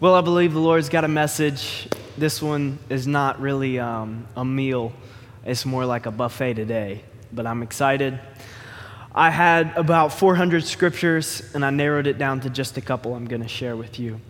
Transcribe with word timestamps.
Well, 0.00 0.14
I 0.14 0.20
believe 0.20 0.52
the 0.52 0.60
Lord's 0.60 0.88
got 0.88 1.02
a 1.02 1.08
message. 1.08 1.88
This 2.16 2.40
one 2.40 2.78
is 2.88 3.08
not 3.08 3.40
really 3.40 3.80
um, 3.80 4.28
a 4.36 4.44
meal, 4.44 4.92
it's 5.44 5.66
more 5.66 5.84
like 5.84 6.06
a 6.06 6.12
buffet 6.12 6.54
today, 6.54 7.02
but 7.32 7.48
I'm 7.48 7.64
excited. 7.64 8.20
I 9.12 9.30
had 9.30 9.76
about 9.76 10.12
400 10.12 10.62
scriptures, 10.62 11.42
and 11.52 11.64
I 11.64 11.70
narrowed 11.70 12.06
it 12.06 12.16
down 12.16 12.38
to 12.42 12.50
just 12.50 12.76
a 12.76 12.80
couple 12.80 13.12
I'm 13.16 13.24
going 13.24 13.42
to 13.42 13.48
share 13.48 13.76
with 13.76 13.98
you. 13.98 14.20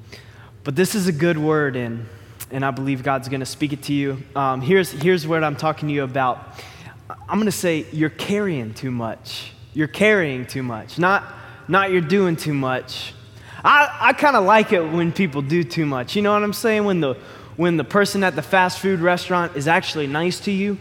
But 0.65 0.75
this 0.75 0.95
is 0.95 1.07
a 1.07 1.13
good 1.13 1.37
word, 1.37 1.77
and, 1.77 2.07
and 2.51 2.65
I 2.65 2.71
believe 2.71 3.03
God's 3.03 3.29
going 3.29 3.41
to 3.41 3.47
speak 3.47 3.75
it 3.75 3.83
to 3.83 3.93
you. 3.93 4.23
Um, 4.35 4.63
here's, 4.63 4.91
here's 4.91 5.27
what 5.27 5.45
I'm 5.45 5.57
talking 5.57 5.89
to 5.89 5.95
you 5.95 6.03
about. 6.03 6.63
I'm 7.11 7.37
going 7.37 7.45
to 7.45 7.53
say 7.53 7.85
you're 7.93 8.09
carrying 8.09 8.73
too 8.73 8.91
much. 8.91 9.53
You're 9.75 9.87
carrying 9.87 10.47
too 10.47 10.63
much, 10.63 10.99
not, 10.99 11.25
not 11.69 11.91
you're 11.91 12.01
doing 12.01 12.37
too 12.37 12.55
much. 12.55 13.13
I, 13.65 13.97
I 14.01 14.13
kind 14.13 14.37
of 14.37 14.45
like 14.45 14.73
it 14.73 14.83
when 14.83 15.13
people 15.13 15.43
do 15.43 15.65
too 15.65 15.87
much. 15.87 16.15
You 16.15 16.23
know 16.23 16.33
what 16.33 16.43
I'm 16.43 16.53
saying? 16.53 16.85
When 16.85 17.01
the, 17.01 17.15
when 17.57 17.77
the 17.77 17.85
person 17.85 18.23
at 18.23 18.37
the 18.37 18.43
fast 18.43 18.79
food 18.79 19.01
restaurant 19.01 19.57
is 19.57 19.67
actually 19.67 20.07
nice 20.07 20.41
to 20.41 20.53
you 20.53 20.79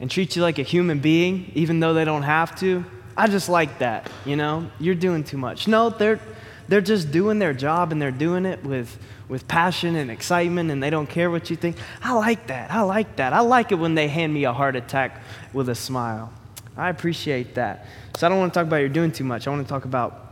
and 0.00 0.10
treats 0.10 0.36
you 0.36 0.42
like 0.42 0.58
a 0.58 0.62
human 0.62 1.00
being, 1.00 1.50
even 1.54 1.80
though 1.80 1.92
they 1.92 2.04
don't 2.04 2.22
have 2.22 2.58
to. 2.60 2.84
I 3.16 3.26
just 3.26 3.48
like 3.48 3.80
that, 3.80 4.10
you 4.24 4.36
know? 4.36 4.70
You're 4.78 4.94
doing 4.94 5.24
too 5.24 5.36
much. 5.36 5.66
No, 5.66 5.90
they're, 5.90 6.20
they're 6.68 6.80
just 6.80 7.10
doing 7.10 7.38
their 7.38 7.52
job 7.52 7.90
and 7.92 8.00
they're 8.00 8.12
doing 8.12 8.46
it 8.46 8.62
with, 8.64 8.96
with 9.28 9.48
passion 9.48 9.96
and 9.96 10.10
excitement 10.10 10.70
and 10.70 10.82
they 10.82 10.88
don't 10.88 11.08
care 11.08 11.30
what 11.30 11.50
you 11.50 11.56
think. 11.56 11.76
I 12.02 12.12
like 12.12 12.46
that. 12.46 12.70
I 12.70 12.82
like 12.82 13.16
that. 13.16 13.32
I 13.32 13.40
like 13.40 13.72
it 13.72 13.74
when 13.74 13.94
they 13.94 14.08
hand 14.08 14.32
me 14.32 14.44
a 14.44 14.52
heart 14.52 14.76
attack 14.76 15.20
with 15.52 15.68
a 15.68 15.74
smile. 15.74 16.32
I 16.76 16.88
appreciate 16.88 17.56
that. 17.56 17.86
So 18.16 18.26
I 18.26 18.30
don't 18.30 18.38
want 18.38 18.54
to 18.54 18.60
talk 18.60 18.66
about 18.66 18.76
you're 18.76 18.88
doing 18.88 19.12
too 19.12 19.24
much. 19.24 19.46
I 19.46 19.50
want 19.50 19.66
to 19.66 19.68
talk 19.68 19.84
about 19.84 20.29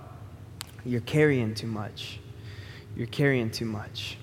you're 0.88 1.02
carrying 1.02 1.54
too 1.54 1.66
much. 1.66 2.18
You're 2.96 3.06
carrying 3.08 3.50
too 3.50 3.66
much. 3.66 4.16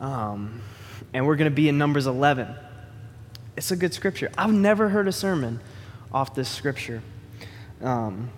Um, 0.00 0.62
and 1.12 1.26
we're 1.26 1.36
going 1.36 1.50
to 1.50 1.54
be 1.54 1.68
in 1.68 1.76
Numbers 1.76 2.06
11. 2.06 2.48
It's 3.56 3.70
a 3.70 3.76
good 3.76 3.92
scripture. 3.92 4.30
I've 4.38 4.52
never 4.52 4.88
heard 4.88 5.06
a 5.06 5.12
sermon 5.12 5.60
off 6.12 6.34
this 6.34 6.48
scripture 6.48 7.02
um, 7.82 8.30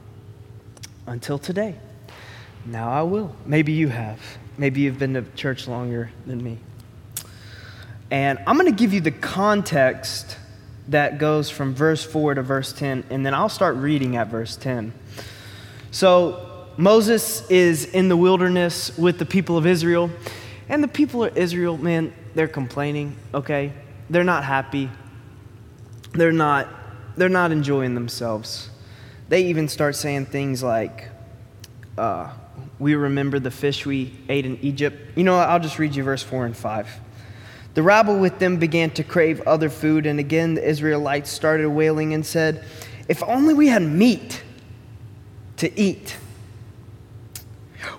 until 1.06 1.38
today. 1.38 1.76
Now 2.66 2.90
I 2.90 3.02
will. 3.02 3.34
Maybe 3.46 3.72
you 3.72 3.88
have. 3.88 4.20
Maybe 4.56 4.80
you've 4.80 4.98
been 4.98 5.14
to 5.14 5.22
church 5.36 5.68
longer 5.68 6.10
than 6.26 6.42
me. 6.42 6.58
And 8.10 8.40
I'm 8.46 8.58
going 8.58 8.70
to 8.70 8.76
give 8.76 8.92
you 8.92 9.00
the 9.00 9.12
context 9.12 10.36
that 10.88 11.18
goes 11.18 11.50
from 11.50 11.74
verse 11.74 12.02
4 12.02 12.34
to 12.34 12.42
verse 12.42 12.72
10, 12.72 13.04
and 13.10 13.24
then 13.24 13.34
I'll 13.34 13.48
start 13.48 13.76
reading 13.76 14.16
at 14.16 14.28
verse 14.28 14.56
10. 14.56 14.92
So, 15.90 16.47
Moses 16.78 17.44
is 17.50 17.86
in 17.86 18.08
the 18.08 18.16
wilderness 18.16 18.96
with 18.96 19.18
the 19.18 19.26
people 19.26 19.58
of 19.58 19.66
Israel. 19.66 20.10
And 20.68 20.80
the 20.80 20.88
people 20.88 21.24
of 21.24 21.36
Israel, 21.36 21.76
man, 21.76 22.14
they're 22.36 22.46
complaining, 22.46 23.16
okay? 23.34 23.72
They're 24.08 24.22
not 24.22 24.44
happy. 24.44 24.88
They're 26.12 26.32
not 26.32 26.68
they're 27.16 27.28
not 27.28 27.50
enjoying 27.50 27.96
themselves. 27.96 28.70
They 29.28 29.46
even 29.46 29.66
start 29.66 29.96
saying 29.96 30.26
things 30.26 30.62
like 30.62 31.08
uh, 31.98 32.30
we 32.78 32.94
remember 32.94 33.40
the 33.40 33.50
fish 33.50 33.84
we 33.84 34.12
ate 34.28 34.46
in 34.46 34.56
Egypt. 34.62 35.18
You 35.18 35.24
know, 35.24 35.36
I'll 35.36 35.58
just 35.58 35.80
read 35.80 35.96
you 35.96 36.04
verse 36.04 36.22
4 36.22 36.46
and 36.46 36.56
5. 36.56 37.00
The 37.74 37.82
rabble 37.82 38.20
with 38.20 38.38
them 38.38 38.58
began 38.58 38.90
to 38.90 39.02
crave 39.02 39.40
other 39.48 39.68
food, 39.68 40.06
and 40.06 40.20
again 40.20 40.54
the 40.54 40.66
Israelites 40.66 41.28
started 41.28 41.68
wailing 41.70 42.14
and 42.14 42.24
said, 42.24 42.64
If 43.08 43.20
only 43.24 43.52
we 43.52 43.66
had 43.66 43.82
meat 43.82 44.44
to 45.56 45.76
eat. 45.76 46.16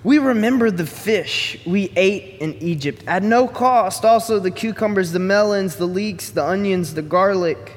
We 0.02 0.18
remember 0.18 0.70
the 0.70 0.86
fish 0.86 1.58
we 1.66 1.92
ate 1.96 2.40
in 2.40 2.54
Egypt 2.54 3.02
at 3.06 3.22
no 3.22 3.48
cost, 3.48 4.04
also 4.04 4.38
the 4.38 4.50
cucumbers, 4.50 5.12
the 5.12 5.18
melons, 5.18 5.76
the 5.76 5.86
leeks, 5.86 6.30
the 6.30 6.44
onions, 6.44 6.94
the 6.94 7.02
garlic. 7.02 7.76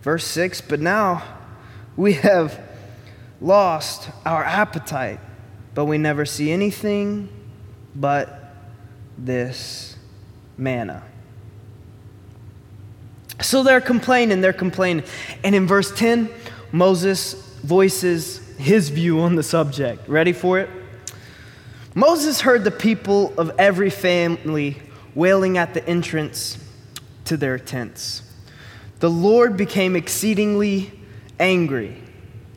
Verse 0.00 0.26
6 0.26 0.60
But 0.62 0.80
now 0.80 1.22
we 1.96 2.14
have 2.14 2.60
lost 3.40 4.10
our 4.24 4.44
appetite, 4.44 5.20
but 5.74 5.84
we 5.84 5.98
never 5.98 6.24
see 6.24 6.50
anything 6.50 7.28
but 7.94 8.54
this 9.18 9.96
manna. 10.56 11.02
So 13.40 13.62
they're 13.62 13.80
complaining, 13.80 14.40
they're 14.40 14.52
complaining. 14.52 15.04
And 15.42 15.54
in 15.54 15.66
verse 15.66 15.92
10, 15.94 16.30
Moses 16.70 17.34
voices 17.62 18.38
his 18.56 18.88
view 18.88 19.20
on 19.20 19.34
the 19.34 19.42
subject. 19.42 20.08
Ready 20.08 20.32
for 20.32 20.58
it? 20.58 20.70
Moses 21.94 22.40
heard 22.40 22.64
the 22.64 22.70
people 22.70 23.34
of 23.36 23.52
every 23.58 23.90
family 23.90 24.78
wailing 25.14 25.58
at 25.58 25.74
the 25.74 25.86
entrance 25.86 26.58
to 27.26 27.36
their 27.36 27.58
tents. 27.58 28.22
The 29.00 29.10
Lord 29.10 29.56
became 29.56 29.94
exceedingly 29.94 30.92
angry, 31.38 32.00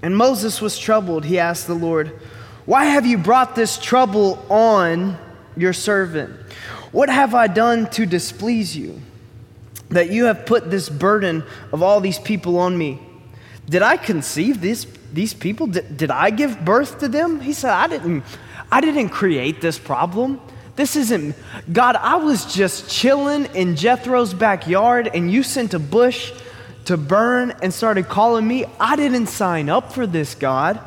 and 0.01 0.15
Moses 0.15 0.61
was 0.61 0.77
troubled. 0.77 1.25
He 1.25 1.37
asked 1.37 1.67
the 1.67 1.73
Lord, 1.73 2.19
Why 2.65 2.85
have 2.85 3.05
you 3.05 3.17
brought 3.17 3.55
this 3.55 3.77
trouble 3.77 4.45
on 4.49 5.17
your 5.57 5.73
servant? 5.73 6.31
What 6.91 7.09
have 7.09 7.35
I 7.35 7.47
done 7.47 7.89
to 7.91 8.05
displease 8.05 8.77
you? 8.77 9.01
That 9.89 10.11
you 10.11 10.25
have 10.25 10.45
put 10.45 10.71
this 10.71 10.87
burden 10.87 11.43
of 11.73 11.83
all 11.83 11.99
these 11.99 12.19
people 12.19 12.57
on 12.57 12.77
me. 12.77 13.01
Did 13.67 13.81
I 13.81 13.97
conceive 13.97 14.61
these, 14.61 14.85
these 15.11 15.33
people? 15.33 15.67
Did, 15.67 15.97
did 15.97 16.11
I 16.11 16.29
give 16.29 16.63
birth 16.63 16.99
to 16.99 17.07
them? 17.07 17.41
He 17.41 17.51
said, 17.51 17.71
I 17.71 17.87
didn't. 17.87 18.23
I 18.75 18.81
didn't 18.81 19.07
create 19.07 19.61
this 19.61 19.79
problem. 19.79 20.41
This 20.75 20.97
isn't, 20.97 21.33
God, 21.71 21.95
I 21.95 22.17
was 22.17 22.53
just 22.53 22.89
chilling 22.89 23.45
in 23.55 23.77
Jethro's 23.77 24.33
backyard 24.33 25.09
and 25.13 25.31
you 25.31 25.43
sent 25.43 25.73
a 25.73 25.79
bush 25.79 26.33
to 26.83 26.97
burn 26.97 27.53
and 27.61 27.73
started 27.73 28.09
calling 28.09 28.45
me. 28.45 28.65
I 28.77 28.97
didn't 28.97 29.27
sign 29.27 29.69
up 29.69 29.93
for 29.93 30.05
this, 30.05 30.35
God. 30.35 30.81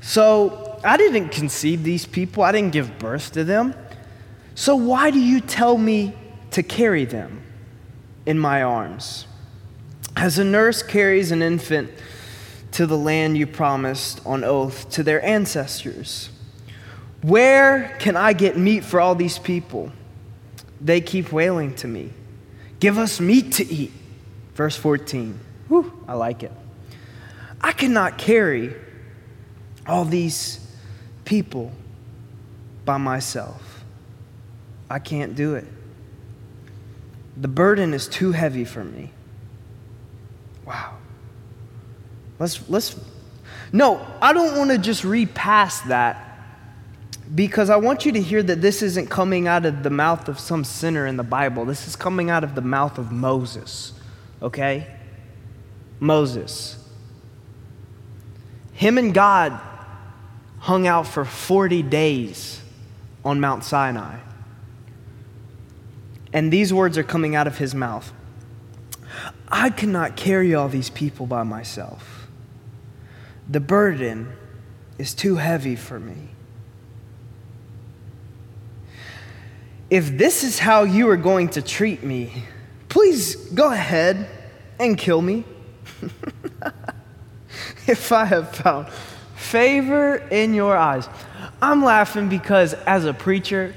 So 0.00 0.80
I 0.82 0.96
didn't 0.96 1.28
conceive 1.28 1.84
these 1.84 2.04
people, 2.04 2.42
I 2.42 2.50
didn't 2.50 2.72
give 2.72 2.98
birth 2.98 3.30
to 3.34 3.44
them. 3.44 3.76
So 4.56 4.74
why 4.74 5.12
do 5.12 5.20
you 5.20 5.40
tell 5.40 5.78
me 5.78 6.16
to 6.50 6.64
carry 6.64 7.04
them 7.04 7.44
in 8.26 8.40
my 8.40 8.60
arms? 8.60 9.28
As 10.16 10.36
a 10.36 10.44
nurse 10.44 10.82
carries 10.82 11.30
an 11.30 11.42
infant 11.42 11.92
to 12.72 12.86
the 12.86 12.98
land 12.98 13.38
you 13.38 13.46
promised 13.46 14.20
on 14.26 14.42
oath 14.42 14.90
to 14.90 15.04
their 15.04 15.24
ancestors. 15.24 16.30
Where 17.22 17.96
can 18.00 18.16
I 18.16 18.32
get 18.32 18.58
meat 18.58 18.84
for 18.84 19.00
all 19.00 19.14
these 19.14 19.38
people? 19.38 19.92
They 20.80 21.00
keep 21.00 21.32
wailing 21.32 21.74
to 21.76 21.88
me. 21.88 22.12
Give 22.80 22.98
us 22.98 23.20
meat 23.20 23.52
to 23.52 23.72
eat. 23.72 23.92
Verse 24.54 24.76
14. 24.76 25.38
Whew, 25.68 26.04
I 26.08 26.14
like 26.14 26.42
it. 26.42 26.52
I 27.60 27.72
cannot 27.72 28.18
carry 28.18 28.74
all 29.86 30.04
these 30.04 30.66
people 31.24 31.72
by 32.84 32.96
myself. 32.96 33.84
I 34.90 34.98
can't 34.98 35.36
do 35.36 35.54
it. 35.54 35.66
The 37.36 37.48
burden 37.48 37.94
is 37.94 38.08
too 38.08 38.32
heavy 38.32 38.64
for 38.64 38.84
me. 38.84 39.10
Wow. 40.66 40.96
Let's 42.38 42.68
let's 42.68 42.98
No, 43.72 44.04
I 44.20 44.32
don't 44.32 44.58
want 44.58 44.70
to 44.70 44.78
just 44.78 45.04
read 45.04 45.34
past 45.34 45.88
that 45.88 46.31
because 47.34 47.70
I 47.70 47.76
want 47.76 48.04
you 48.04 48.12
to 48.12 48.20
hear 48.20 48.42
that 48.42 48.60
this 48.60 48.82
isn't 48.82 49.08
coming 49.08 49.48
out 49.48 49.64
of 49.64 49.82
the 49.82 49.90
mouth 49.90 50.28
of 50.28 50.38
some 50.38 50.64
sinner 50.64 51.06
in 51.06 51.16
the 51.16 51.22
Bible. 51.22 51.64
This 51.64 51.86
is 51.86 51.96
coming 51.96 52.30
out 52.30 52.44
of 52.44 52.54
the 52.54 52.60
mouth 52.60 52.98
of 52.98 53.10
Moses, 53.10 53.92
okay? 54.42 54.86
Moses. 55.98 56.76
Him 58.74 58.98
and 58.98 59.14
God 59.14 59.58
hung 60.58 60.86
out 60.86 61.06
for 61.06 61.24
40 61.24 61.82
days 61.82 62.60
on 63.24 63.40
Mount 63.40 63.64
Sinai. 63.64 64.18
And 66.32 66.52
these 66.52 66.72
words 66.72 66.98
are 66.98 67.02
coming 67.02 67.34
out 67.34 67.46
of 67.46 67.58
his 67.58 67.74
mouth 67.74 68.12
I 69.54 69.68
cannot 69.68 70.16
carry 70.16 70.54
all 70.54 70.70
these 70.70 70.88
people 70.88 71.26
by 71.26 71.42
myself. 71.42 72.26
The 73.48 73.60
burden 73.60 74.32
is 74.96 75.12
too 75.12 75.36
heavy 75.36 75.76
for 75.76 76.00
me. 76.00 76.31
If 79.92 80.16
this 80.16 80.42
is 80.42 80.58
how 80.58 80.84
you 80.84 81.10
are 81.10 81.18
going 81.18 81.50
to 81.50 81.60
treat 81.60 82.02
me, 82.02 82.44
please 82.88 83.36
go 83.36 83.70
ahead 83.70 84.26
and 84.80 84.96
kill 84.96 85.20
me. 85.20 85.44
if 87.86 88.10
I 88.10 88.24
have 88.24 88.56
found 88.56 88.88
favor 89.36 90.14
in 90.30 90.54
your 90.54 90.74
eyes. 90.74 91.10
I'm 91.60 91.84
laughing 91.84 92.30
because 92.30 92.72
as 92.72 93.04
a 93.04 93.12
preacher, 93.12 93.74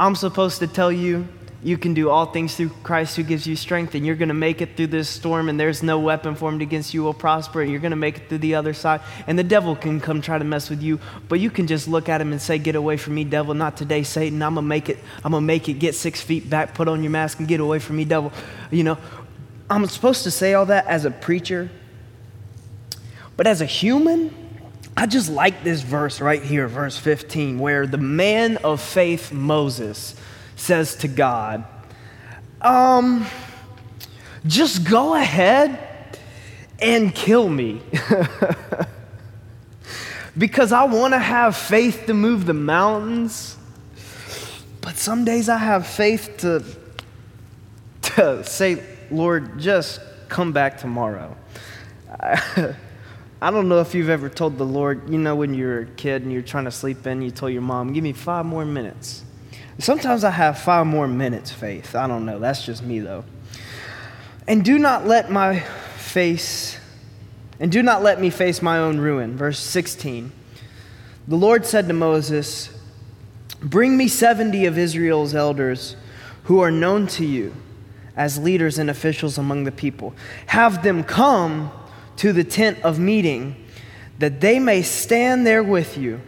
I'm 0.00 0.16
supposed 0.16 0.58
to 0.58 0.66
tell 0.66 0.90
you 0.90 1.28
you 1.66 1.76
can 1.76 1.94
do 1.94 2.10
all 2.10 2.26
things 2.26 2.54
through 2.54 2.68
Christ 2.84 3.16
who 3.16 3.24
gives 3.24 3.44
you 3.44 3.56
strength, 3.56 3.96
and 3.96 4.06
you're 4.06 4.14
going 4.14 4.28
to 4.28 4.34
make 4.34 4.62
it 4.62 4.76
through 4.76 4.86
this 4.86 5.08
storm, 5.08 5.48
and 5.48 5.58
there's 5.58 5.82
no 5.82 5.98
weapon 5.98 6.36
formed 6.36 6.62
against 6.62 6.94
you 6.94 7.02
will 7.02 7.12
prosper, 7.12 7.60
and 7.60 7.72
you're 7.72 7.80
going 7.80 7.90
to 7.90 7.96
make 7.96 8.18
it 8.18 8.28
through 8.28 8.38
the 8.38 8.54
other 8.54 8.72
side. 8.72 9.00
And 9.26 9.36
the 9.36 9.42
devil 9.42 9.74
can 9.74 10.00
come 10.00 10.20
try 10.20 10.38
to 10.38 10.44
mess 10.44 10.70
with 10.70 10.80
you, 10.80 11.00
but 11.28 11.40
you 11.40 11.50
can 11.50 11.66
just 11.66 11.88
look 11.88 12.08
at 12.08 12.20
him 12.20 12.30
and 12.30 12.40
say, 12.40 12.58
Get 12.58 12.76
away 12.76 12.96
from 12.96 13.16
me, 13.16 13.24
devil. 13.24 13.52
Not 13.52 13.76
today, 13.76 14.04
Satan. 14.04 14.40
I'm 14.42 14.54
going 14.54 14.64
to 14.64 14.68
make 14.68 14.88
it. 14.88 14.98
I'm 15.24 15.32
going 15.32 15.42
to 15.42 15.44
make 15.46 15.68
it. 15.68 15.80
Get 15.80 15.96
six 15.96 16.20
feet 16.20 16.48
back, 16.48 16.72
put 16.72 16.86
on 16.86 17.02
your 17.02 17.10
mask, 17.10 17.40
and 17.40 17.48
get 17.48 17.58
away 17.58 17.80
from 17.80 17.96
me, 17.96 18.04
devil. 18.04 18.32
You 18.70 18.84
know, 18.84 18.98
I'm 19.68 19.84
supposed 19.86 20.22
to 20.22 20.30
say 20.30 20.54
all 20.54 20.66
that 20.66 20.86
as 20.86 21.04
a 21.04 21.10
preacher, 21.10 21.68
but 23.36 23.48
as 23.48 23.60
a 23.60 23.66
human, 23.66 24.32
I 24.96 25.06
just 25.06 25.28
like 25.28 25.64
this 25.64 25.82
verse 25.82 26.20
right 26.20 26.44
here, 26.44 26.68
verse 26.68 26.96
15, 26.96 27.58
where 27.58 27.88
the 27.88 27.98
man 27.98 28.56
of 28.58 28.80
faith, 28.80 29.32
Moses, 29.32 30.14
says 30.56 30.96
to 30.96 31.08
God, 31.08 31.64
um, 32.60 33.26
just 34.46 34.88
go 34.88 35.14
ahead 35.14 36.18
and 36.80 37.14
kill 37.14 37.48
me. 37.48 37.80
because 40.38 40.72
I 40.72 40.84
want 40.84 41.14
to 41.14 41.18
have 41.18 41.56
faith 41.56 42.04
to 42.06 42.14
move 42.14 42.46
the 42.46 42.54
mountains, 42.54 43.56
but 44.80 44.96
some 44.96 45.24
days 45.24 45.48
I 45.48 45.58
have 45.58 45.86
faith 45.86 46.36
to, 46.38 46.64
to 48.02 48.44
say, 48.44 48.82
Lord, 49.10 49.58
just 49.58 50.00
come 50.28 50.52
back 50.52 50.78
tomorrow. 50.78 51.36
I 52.20 53.50
don't 53.50 53.68
know 53.68 53.80
if 53.80 53.94
you've 53.94 54.08
ever 54.08 54.28
told 54.28 54.56
the 54.56 54.64
Lord, 54.64 55.10
you 55.10 55.18
know, 55.18 55.36
when 55.36 55.54
you're 55.54 55.80
a 55.80 55.86
kid 55.86 56.22
and 56.22 56.32
you're 56.32 56.42
trying 56.42 56.64
to 56.64 56.70
sleep 56.70 57.06
in, 57.06 57.20
you 57.20 57.30
told 57.30 57.52
your 57.52 57.62
mom, 57.62 57.92
give 57.92 58.02
me 58.02 58.12
five 58.12 58.46
more 58.46 58.64
minutes. 58.64 59.25
Sometimes 59.78 60.24
I 60.24 60.30
have 60.30 60.58
five 60.58 60.86
more 60.86 61.06
minutes 61.06 61.52
faith. 61.52 61.94
I 61.94 62.06
don't 62.06 62.24
know. 62.24 62.38
That's 62.38 62.64
just 62.64 62.82
me, 62.82 63.00
though. 63.00 63.24
And 64.48 64.64
do 64.64 64.78
not 64.78 65.06
let 65.06 65.30
my 65.30 65.60
face, 65.96 66.78
and 67.60 67.70
do 67.70 67.82
not 67.82 68.02
let 68.02 68.20
me 68.20 68.30
face 68.30 68.62
my 68.62 68.78
own 68.78 68.98
ruin. 68.98 69.36
Verse 69.36 69.58
16. 69.58 70.32
The 71.28 71.36
Lord 71.36 71.66
said 71.66 71.88
to 71.88 71.92
Moses, 71.92 72.70
Bring 73.60 73.96
me 73.96 74.08
70 74.08 74.66
of 74.66 74.78
Israel's 74.78 75.34
elders 75.34 75.96
who 76.44 76.60
are 76.60 76.70
known 76.70 77.06
to 77.08 77.24
you 77.24 77.54
as 78.16 78.38
leaders 78.38 78.78
and 78.78 78.88
officials 78.88 79.36
among 79.36 79.64
the 79.64 79.72
people. 79.72 80.14
Have 80.46 80.82
them 80.82 81.04
come 81.04 81.70
to 82.16 82.32
the 82.32 82.44
tent 82.44 82.78
of 82.82 82.98
meeting, 82.98 83.56
that 84.18 84.40
they 84.40 84.58
may 84.58 84.82
stand 84.82 85.46
there 85.46 85.62
with 85.62 85.98
you. 85.98 86.20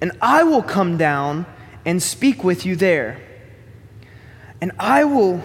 And 0.00 0.12
I 0.22 0.44
will 0.44 0.62
come 0.62 0.96
down 0.96 1.44
and 1.84 2.02
speak 2.02 2.44
with 2.44 2.66
you 2.66 2.76
there. 2.76 3.20
And 4.60 4.72
I 4.78 5.04
will 5.04 5.42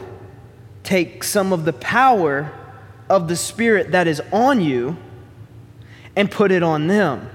take 0.84 1.24
some 1.24 1.54
of 1.54 1.66
the 1.66 1.74
power 1.74 2.52
of 3.10 3.28
the 3.28 3.36
Spirit 3.36 3.92
that 3.92 4.08
is 4.08 4.22
on 4.32 4.62
you 4.62 4.98
and 6.16 6.30
put 6.30 6.52
it 6.52 6.64
on 6.64 6.88
them. 6.88 7.30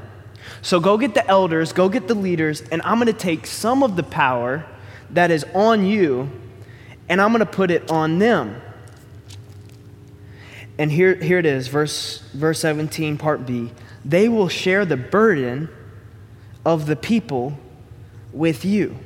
So 0.62 0.80
go 0.80 0.98
get 0.98 1.14
the 1.14 1.26
elders, 1.26 1.72
go 1.72 1.88
get 1.88 2.08
the 2.08 2.14
leaders, 2.14 2.60
and 2.60 2.82
I'm 2.82 2.96
going 2.96 3.06
to 3.06 3.12
take 3.12 3.46
some 3.46 3.82
of 3.82 3.96
the 3.96 4.02
power 4.02 4.66
that 5.10 5.30
is 5.30 5.44
on 5.54 5.86
you 5.86 6.30
and 7.08 7.20
I'm 7.20 7.32
going 7.32 7.40
to 7.40 7.46
put 7.46 7.72
it 7.72 7.90
on 7.90 8.20
them. 8.20 8.62
And 10.78 10.90
here, 10.90 11.16
here 11.16 11.38
it 11.38 11.44
is, 11.44 11.66
verse, 11.68 12.20
verse 12.32 12.60
17, 12.60 13.18
part 13.18 13.44
B. 13.44 13.70
They 14.04 14.28
will 14.28 14.48
share 14.48 14.86
the 14.86 14.96
burden 14.96 15.68
of 16.64 16.86
the 16.86 16.96
people 16.96 17.58
with 18.32 18.64
you, 18.64 18.96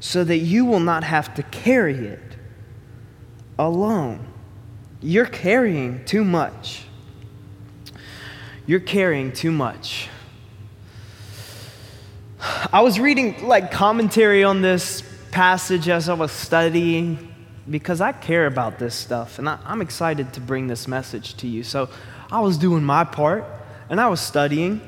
so 0.00 0.24
that 0.24 0.38
you 0.38 0.64
will 0.64 0.80
not 0.80 1.04
have 1.04 1.34
to 1.34 1.42
carry 1.42 2.06
it 2.06 2.36
alone. 3.58 4.26
You're 5.00 5.26
carrying 5.26 6.04
too 6.04 6.24
much. 6.24 6.84
You're 8.66 8.80
carrying 8.80 9.32
too 9.32 9.52
much. 9.52 10.08
I 12.72 12.80
was 12.80 12.98
reading 12.98 13.46
like 13.46 13.70
commentary 13.70 14.44
on 14.44 14.62
this 14.62 15.02
passage 15.30 15.88
as 15.88 16.08
I 16.08 16.14
was 16.14 16.32
studying 16.32 17.34
because 17.68 18.00
I 18.00 18.12
care 18.12 18.46
about 18.46 18.78
this 18.78 18.94
stuff 18.94 19.38
and 19.38 19.48
I, 19.48 19.58
am 19.66 19.80
excited 19.80 20.32
to 20.34 20.40
bring 20.40 20.66
this 20.66 20.86
message 20.86 21.36
to 21.38 21.46
you. 21.46 21.62
So 21.62 21.88
I 22.30 22.40
was 22.40 22.58
doing 22.58 22.84
my 22.84 23.04
part 23.04 23.44
and 23.88 24.00
I 24.00 24.08
was 24.08 24.20
studying 24.20 24.80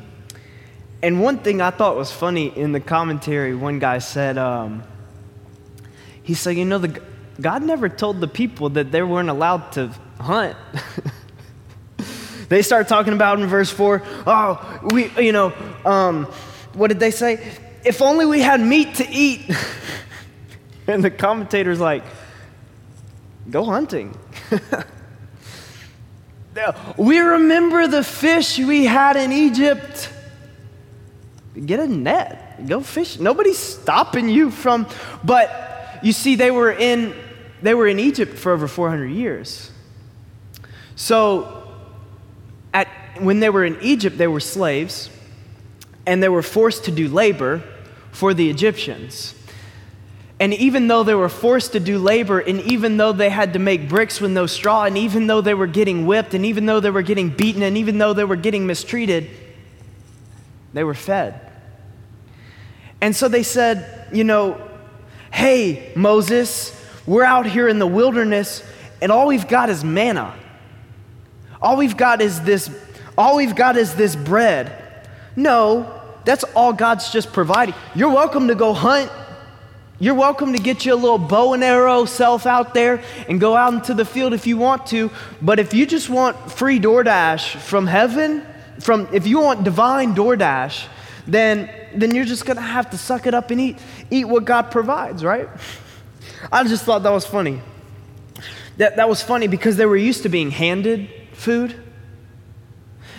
and 1.02 1.22
one 1.22 1.38
thing 1.38 1.60
I 1.60 1.70
thought 1.70 1.96
was 1.96 2.10
funny 2.10 2.46
in 2.56 2.72
the 2.72 2.80
commentary, 2.80 3.54
one 3.54 3.78
guy 3.78 3.98
said, 3.98 4.36
um, 4.36 4.82
he 6.24 6.34
said, 6.34 6.56
you 6.56 6.64
know, 6.64 6.78
the, 6.78 7.00
God 7.40 7.62
never 7.62 7.88
told 7.88 8.20
the 8.20 8.26
people 8.26 8.70
that 8.70 8.90
they 8.90 9.02
weren't 9.02 9.30
allowed 9.30 9.70
to 9.72 9.92
hunt. 10.18 10.56
they 12.48 12.62
start 12.62 12.88
talking 12.88 13.12
about 13.12 13.38
in 13.38 13.46
verse 13.46 13.70
4, 13.70 14.02
oh, 14.26 14.80
we, 14.92 15.08
you 15.22 15.30
know, 15.30 15.52
um, 15.84 16.24
what 16.74 16.88
did 16.88 16.98
they 16.98 17.12
say? 17.12 17.56
If 17.84 18.02
only 18.02 18.26
we 18.26 18.40
had 18.40 18.60
meat 18.60 18.96
to 18.96 19.08
eat. 19.08 19.48
and 20.88 21.04
the 21.04 21.12
commentator's 21.12 21.78
like, 21.78 22.02
go 23.48 23.62
hunting. 23.64 24.18
we 26.96 27.20
remember 27.20 27.86
the 27.86 28.02
fish 28.02 28.58
we 28.58 28.84
had 28.84 29.16
in 29.16 29.30
Egypt 29.30 30.10
get 31.66 31.80
a 31.80 31.86
net, 31.86 32.66
go 32.66 32.80
fish. 32.80 33.18
Nobody's 33.18 33.58
stopping 33.58 34.28
you 34.28 34.50
from, 34.50 34.86
but 35.24 36.00
you 36.02 36.12
see, 36.12 36.36
they 36.36 36.50
were 36.50 36.72
in, 36.72 37.14
they 37.62 37.74
were 37.74 37.86
in 37.86 37.98
Egypt 37.98 38.38
for 38.38 38.52
over 38.52 38.68
400 38.68 39.06
years. 39.06 39.70
So, 40.96 41.64
at, 42.72 42.88
when 43.20 43.40
they 43.40 43.50
were 43.50 43.64
in 43.64 43.78
Egypt, 43.80 44.18
they 44.18 44.26
were 44.26 44.40
slaves, 44.40 45.10
and 46.06 46.22
they 46.22 46.28
were 46.28 46.42
forced 46.42 46.84
to 46.84 46.90
do 46.90 47.08
labor 47.08 47.62
for 48.12 48.34
the 48.34 48.50
Egyptians. 48.50 49.34
And 50.40 50.54
even 50.54 50.86
though 50.86 51.02
they 51.02 51.14
were 51.14 51.28
forced 51.28 51.72
to 51.72 51.80
do 51.80 51.98
labor, 51.98 52.38
and 52.38 52.60
even 52.60 52.96
though 52.96 53.12
they 53.12 53.28
had 53.28 53.54
to 53.54 53.58
make 53.58 53.88
bricks 53.88 54.20
with 54.20 54.30
no 54.30 54.46
straw, 54.46 54.84
and 54.84 54.96
even 54.96 55.26
though 55.26 55.40
they 55.40 55.54
were 55.54 55.66
getting 55.66 56.06
whipped, 56.06 56.32
and 56.34 56.46
even 56.46 56.66
though 56.66 56.78
they 56.78 56.90
were 56.90 57.02
getting 57.02 57.30
beaten, 57.30 57.62
and 57.62 57.76
even 57.76 57.98
though 57.98 58.12
they 58.12 58.24
were 58.24 58.36
getting 58.36 58.66
mistreated, 58.66 59.28
they 60.74 60.84
were 60.84 60.94
fed. 60.94 61.47
And 63.00 63.14
so 63.14 63.28
they 63.28 63.42
said, 63.42 64.08
you 64.12 64.24
know, 64.24 64.60
hey, 65.32 65.92
Moses, 65.94 66.74
we're 67.06 67.24
out 67.24 67.46
here 67.46 67.68
in 67.68 67.78
the 67.78 67.86
wilderness 67.86 68.62
and 69.00 69.12
all 69.12 69.26
we've 69.28 69.48
got 69.48 69.70
is 69.70 69.84
manna. 69.84 70.34
All 71.60 71.76
we've 71.76 71.96
got 71.96 72.20
is 72.20 72.40
this 72.42 72.70
all 73.16 73.36
we've 73.36 73.56
got 73.56 73.76
is 73.76 73.94
this 73.94 74.14
bread. 74.14 75.06
No, 75.34 76.00
that's 76.24 76.44
all 76.54 76.72
God's 76.72 77.10
just 77.10 77.32
providing. 77.32 77.74
You're 77.94 78.12
welcome 78.12 78.48
to 78.48 78.54
go 78.54 78.72
hunt. 78.72 79.10
You're 80.00 80.14
welcome 80.14 80.52
to 80.52 80.60
get 80.60 80.86
you 80.86 80.94
a 80.94 80.96
little 80.96 81.18
bow 81.18 81.54
and 81.54 81.64
arrow 81.64 82.04
self 82.04 82.46
out 82.46 82.74
there 82.74 83.02
and 83.28 83.40
go 83.40 83.56
out 83.56 83.72
into 83.72 83.94
the 83.94 84.04
field 84.04 84.32
if 84.32 84.46
you 84.46 84.56
want 84.56 84.86
to. 84.88 85.10
But 85.42 85.58
if 85.58 85.74
you 85.74 85.86
just 85.86 86.08
want 86.08 86.52
free 86.52 86.78
DoorDash 86.78 87.56
from 87.56 87.88
heaven, 87.88 88.46
from 88.78 89.08
if 89.12 89.26
you 89.26 89.40
want 89.40 89.64
divine 89.64 90.14
DoorDash, 90.14 90.86
then, 91.26 91.68
then 91.94 92.14
you're 92.14 92.24
just 92.24 92.44
going 92.44 92.56
to 92.56 92.62
have 92.62 92.90
to 92.90 92.98
suck 92.98 93.26
it 93.26 93.34
up 93.34 93.50
and 93.50 93.60
eat, 93.60 93.78
eat 94.10 94.24
what 94.24 94.44
God 94.44 94.70
provides, 94.70 95.24
right? 95.24 95.48
I 96.52 96.64
just 96.64 96.84
thought 96.84 97.02
that 97.02 97.12
was 97.12 97.26
funny. 97.26 97.60
That, 98.76 98.96
that 98.96 99.08
was 99.08 99.22
funny 99.22 99.48
because 99.48 99.76
they 99.76 99.86
were 99.86 99.96
used 99.96 100.22
to 100.22 100.28
being 100.28 100.50
handed 100.50 101.10
food. 101.32 101.74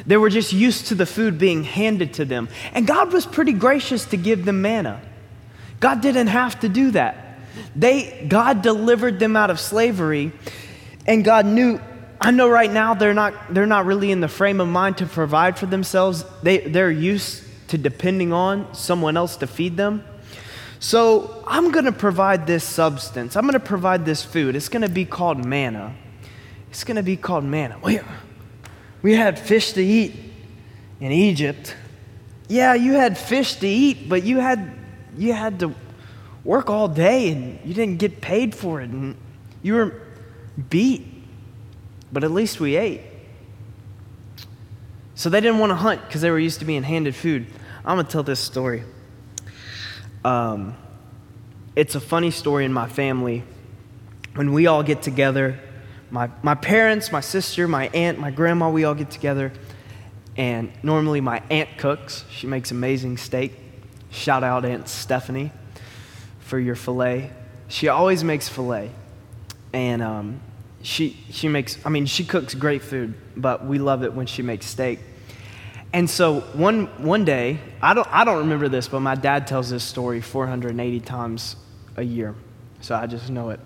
They 0.05 0.17
were 0.17 0.29
just 0.29 0.53
used 0.53 0.87
to 0.87 0.95
the 0.95 1.05
food 1.05 1.37
being 1.37 1.63
handed 1.63 2.13
to 2.15 2.25
them. 2.25 2.49
And 2.73 2.87
God 2.87 3.11
was 3.11 3.25
pretty 3.25 3.53
gracious 3.53 4.05
to 4.05 4.17
give 4.17 4.45
them 4.45 4.61
manna. 4.61 5.01
God 5.79 6.01
didn't 6.01 6.27
have 6.27 6.59
to 6.61 6.69
do 6.69 6.91
that. 6.91 7.37
They, 7.75 8.25
God 8.27 8.61
delivered 8.61 9.19
them 9.19 9.35
out 9.35 9.49
of 9.49 9.59
slavery, 9.59 10.31
and 11.05 11.25
God 11.25 11.45
knew 11.45 11.81
I 12.21 12.31
know 12.31 12.49
right 12.49 12.71
now 12.71 12.95
they're 12.95 13.13
not, 13.13 13.53
they're 13.53 13.65
not 13.65 13.85
really 13.85 14.11
in 14.11 14.19
the 14.19 14.27
frame 14.27 14.59
of 14.59 14.67
mind 14.67 14.97
to 14.97 15.05
provide 15.05 15.57
for 15.57 15.65
themselves. 15.65 16.25
They, 16.43 16.59
they're 16.59 16.91
used 16.91 17.43
to 17.69 17.77
depending 17.77 18.33
on 18.33 18.73
someone 18.73 19.17
else 19.17 19.37
to 19.37 19.47
feed 19.47 19.77
them. 19.77 20.03
So 20.79 21.43
I'm 21.45 21.71
going 21.71 21.85
to 21.85 21.91
provide 21.91 22.47
this 22.47 22.63
substance. 22.63 23.35
I'm 23.35 23.43
going 23.43 23.53
to 23.53 23.59
provide 23.59 24.05
this 24.05 24.23
food. 24.23 24.55
It's 24.55 24.69
going 24.69 24.81
to 24.81 24.89
be 24.89 25.05
called 25.05 25.43
manna. 25.43 25.95
It's 26.69 26.83
going 26.83 26.97
to 26.97 27.03
be 27.03 27.17
called 27.17 27.43
manna. 27.43 27.77
We, 27.83 27.99
we 29.01 29.15
had 29.15 29.37
fish 29.37 29.73
to 29.73 29.83
eat 29.83 30.15
in 30.99 31.11
Egypt. 31.11 31.75
Yeah, 32.47 32.73
you 32.73 32.93
had 32.93 33.17
fish 33.17 33.55
to 33.55 33.67
eat, 33.67 34.07
but 34.07 34.23
you 34.23 34.39
had, 34.39 34.73
you 35.17 35.33
had 35.33 35.59
to 35.59 35.73
work 36.43 36.69
all 36.69 36.87
day 36.87 37.31
and 37.31 37.59
you 37.65 37.73
didn't 37.73 37.97
get 37.97 38.21
paid 38.21 38.55
for 38.55 38.81
it. 38.81 38.89
And 38.89 39.15
you 39.61 39.75
were 39.75 40.01
beat, 40.69 41.05
but 42.11 42.23
at 42.23 42.31
least 42.31 42.59
we 42.59 42.75
ate. 42.77 43.01
So 45.15 45.29
they 45.29 45.41
didn't 45.41 45.59
want 45.59 45.71
to 45.71 45.75
hunt 45.75 46.01
because 46.07 46.21
they 46.21 46.31
were 46.31 46.39
used 46.39 46.59
to 46.59 46.65
being 46.65 46.83
handed 46.83 47.13
food. 47.13 47.47
I'm 47.85 47.95
going 47.95 48.05
to 48.05 48.11
tell 48.11 48.23
this 48.23 48.39
story. 48.39 48.83
Um, 50.25 50.75
it's 51.75 51.95
a 51.95 51.99
funny 51.99 52.31
story 52.31 52.65
in 52.65 52.73
my 52.73 52.89
family. 52.89 53.43
when 54.35 54.53
we 54.53 54.67
all 54.67 54.83
get 54.83 55.01
together, 55.01 55.59
my, 56.11 56.29
my 56.43 56.55
parents, 56.55 57.11
my 57.11 57.21
sister, 57.21 57.67
my 57.67 57.87
aunt, 57.89 58.19
my 58.19 58.31
grandma, 58.31 58.69
we 58.69 58.83
all 58.83 58.95
get 58.95 59.11
together. 59.11 59.51
And 60.35 60.71
normally 60.83 61.21
my 61.21 61.41
aunt 61.49 61.77
cooks. 61.77 62.25
She 62.29 62.47
makes 62.47 62.71
amazing 62.71 63.17
steak. 63.17 63.53
Shout 64.09 64.43
out 64.43 64.65
Aunt 64.65 64.87
Stephanie 64.87 65.51
for 66.39 66.59
your 66.59 66.75
filet. 66.75 67.31
She 67.67 67.87
always 67.87 68.23
makes 68.23 68.49
filet. 68.49 68.91
And 69.71 70.01
um, 70.01 70.41
she, 70.81 71.17
she 71.29 71.47
makes, 71.47 71.77
I 71.85 71.89
mean, 71.89 72.05
she 72.05 72.25
cooks 72.25 72.55
great 72.55 72.81
food, 72.81 73.13
but 73.37 73.65
we 73.65 73.79
love 73.79 74.03
it 74.03 74.13
when 74.13 74.25
she 74.25 74.41
makes 74.41 74.65
steak. 74.65 74.99
And 75.91 76.09
so 76.09 76.41
one, 76.53 76.85
one 77.03 77.25
day, 77.25 77.59
I 77.81 77.93
don't, 77.93 78.07
I 78.11 78.23
don't 78.23 78.39
remember 78.39 78.69
this, 78.69 78.87
but 78.87 78.99
my 78.99 79.15
dad 79.15 79.47
tells 79.47 79.69
this 79.69 79.83
story 79.83 80.21
480 80.21 80.99
times 80.99 81.55
a 81.97 82.03
year. 82.03 82.35
So 82.81 82.95
I 82.95 83.07
just 83.07 83.29
know 83.29 83.49
it. 83.49 83.59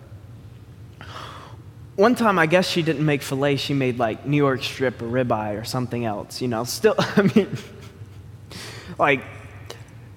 One 1.96 2.16
time, 2.16 2.40
I 2.40 2.48
guess 2.48 2.68
she 2.68 2.82
didn't 2.82 3.06
make 3.06 3.22
filet, 3.22 3.58
she 3.58 3.74
made 3.74 4.00
like 4.00 4.26
New 4.26 4.38
York 4.38 4.64
strip 4.64 5.02
or 5.02 5.06
ribeye 5.06 5.60
or 5.60 5.64
something 5.64 6.06
else, 6.06 6.42
you 6.42 6.48
know. 6.48 6.64
Still, 6.64 6.96
I 6.98 7.32
mean, 7.36 7.56
like, 8.98 9.24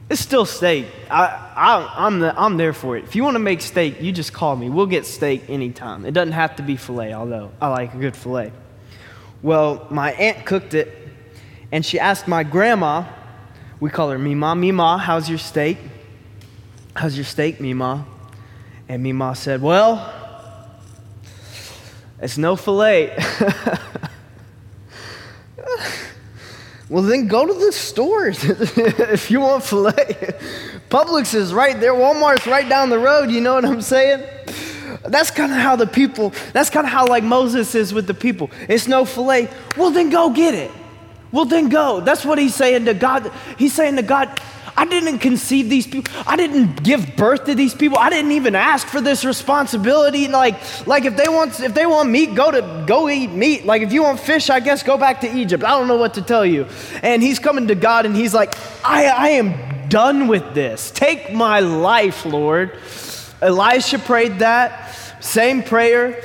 it's 0.08 0.20
still 0.20 0.46
steak. 0.46 0.86
I, 1.10 1.24
I, 1.54 2.06
I'm, 2.06 2.20
the, 2.20 2.40
I'm 2.40 2.56
there 2.56 2.72
for 2.72 2.96
it. 2.96 3.04
If 3.04 3.16
you 3.16 3.24
want 3.24 3.34
to 3.34 3.40
make 3.40 3.60
steak, 3.60 4.00
you 4.00 4.12
just 4.12 4.32
call 4.32 4.54
me. 4.56 4.70
We'll 4.70 4.86
get 4.86 5.04
steak 5.04 5.50
anytime. 5.50 6.06
It 6.06 6.12
doesn't 6.12 6.32
have 6.32 6.56
to 6.56 6.62
be 6.62 6.76
filet, 6.76 7.12
although 7.12 7.50
I 7.60 7.68
like 7.68 7.92
a 7.92 7.98
good 7.98 8.16
filet. 8.16 8.52
Well, 9.42 9.86
my 9.90 10.12
aunt 10.12 10.46
cooked 10.46 10.72
it, 10.72 11.05
and 11.72 11.84
she 11.84 11.98
asked 11.98 12.28
my 12.28 12.42
grandma, 12.42 13.04
we 13.80 13.90
call 13.90 14.10
her 14.10 14.18
Mima, 14.18 14.54
Mima, 14.54 14.98
how's 14.98 15.28
your 15.28 15.38
steak? 15.38 15.78
How's 16.94 17.16
your 17.16 17.24
steak, 17.24 17.60
Mima? 17.60 18.06
And 18.88 19.02
Mima 19.02 19.34
said, 19.34 19.60
Well, 19.60 20.12
it's 22.20 22.38
no 22.38 22.56
filet. 22.56 23.14
well, 26.88 27.02
then 27.02 27.26
go 27.28 27.44
to 27.46 27.52
the 27.52 27.72
stores 27.72 28.42
if 28.44 29.30
you 29.30 29.40
want 29.40 29.62
filet. 29.64 29.92
Publix 30.88 31.34
is 31.34 31.52
right 31.52 31.78
there, 31.78 31.92
Walmart's 31.92 32.46
right 32.46 32.66
down 32.68 32.88
the 32.88 32.98
road, 32.98 33.30
you 33.30 33.40
know 33.42 33.54
what 33.54 33.64
I'm 33.64 33.82
saying? 33.82 34.24
That's 35.04 35.30
kind 35.30 35.52
of 35.52 35.58
how 35.58 35.76
the 35.76 35.86
people, 35.86 36.32
that's 36.52 36.70
kind 36.70 36.86
of 36.86 36.92
how 36.92 37.06
like 37.06 37.24
Moses 37.24 37.74
is 37.74 37.92
with 37.92 38.06
the 38.06 38.14
people. 38.14 38.50
It's 38.68 38.88
no 38.88 39.04
filet. 39.04 39.50
Well, 39.76 39.90
then 39.90 40.08
go 40.10 40.30
get 40.30 40.54
it. 40.54 40.70
Well, 41.32 41.44
then 41.44 41.68
go. 41.68 42.00
That's 42.00 42.24
what 42.24 42.38
he's 42.38 42.54
saying 42.54 42.84
to 42.86 42.94
God. 42.94 43.30
He's 43.58 43.74
saying 43.74 43.96
to 43.96 44.02
God, 44.02 44.40
I 44.78 44.84
didn't 44.84 45.20
conceive 45.20 45.70
these 45.70 45.86
people. 45.86 46.12
I 46.26 46.36
didn't 46.36 46.82
give 46.82 47.16
birth 47.16 47.44
to 47.46 47.54
these 47.54 47.74
people. 47.74 47.98
I 47.98 48.10
didn't 48.10 48.32
even 48.32 48.54
ask 48.54 48.86
for 48.86 49.00
this 49.00 49.24
responsibility. 49.24 50.28
Like, 50.28 50.86
like 50.86 51.06
if 51.06 51.16
they 51.16 51.28
want 51.28 51.58
if 51.60 51.72
they 51.72 51.86
want 51.86 52.10
meat, 52.10 52.34
go 52.34 52.50
to 52.50 52.84
go 52.86 53.08
eat 53.08 53.28
meat. 53.28 53.64
Like 53.64 53.80
if 53.80 53.92
you 53.92 54.02
want 54.02 54.20
fish, 54.20 54.50
I 54.50 54.60
guess 54.60 54.82
go 54.82 54.98
back 54.98 55.22
to 55.22 55.34
Egypt. 55.34 55.64
I 55.64 55.70
don't 55.70 55.88
know 55.88 55.96
what 55.96 56.14
to 56.14 56.22
tell 56.22 56.44
you. 56.44 56.66
And 57.02 57.22
he's 57.22 57.38
coming 57.38 57.68
to 57.68 57.74
God 57.74 58.04
and 58.04 58.14
he's 58.14 58.34
like, 58.34 58.54
I, 58.84 59.06
I 59.06 59.28
am 59.30 59.88
done 59.88 60.28
with 60.28 60.54
this. 60.54 60.90
Take 60.90 61.32
my 61.32 61.60
life, 61.60 62.26
Lord. 62.26 62.78
Elisha 63.40 63.98
prayed 63.98 64.40
that. 64.40 64.94
Same 65.20 65.62
prayer. 65.62 66.22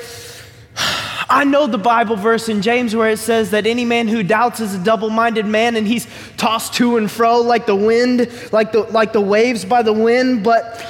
I 1.32 1.44
know 1.44 1.66
the 1.66 1.78
Bible 1.78 2.16
verse 2.16 2.50
in 2.50 2.60
James 2.60 2.94
where 2.94 3.08
it 3.08 3.18
says 3.18 3.52
that 3.52 3.66
any 3.66 3.86
man 3.86 4.06
who 4.06 4.22
doubts 4.22 4.60
is 4.60 4.74
a 4.74 4.78
double 4.78 5.08
minded 5.08 5.46
man 5.46 5.76
and 5.76 5.86
he's 5.86 6.06
tossed 6.36 6.74
to 6.74 6.98
and 6.98 7.10
fro 7.10 7.40
like 7.40 7.64
the 7.64 7.74
wind, 7.74 8.30
like 8.52 8.72
the, 8.72 8.80
like 8.80 9.14
the 9.14 9.20
waves 9.22 9.64
by 9.64 9.80
the 9.80 9.94
wind. 9.94 10.44
But, 10.44 10.86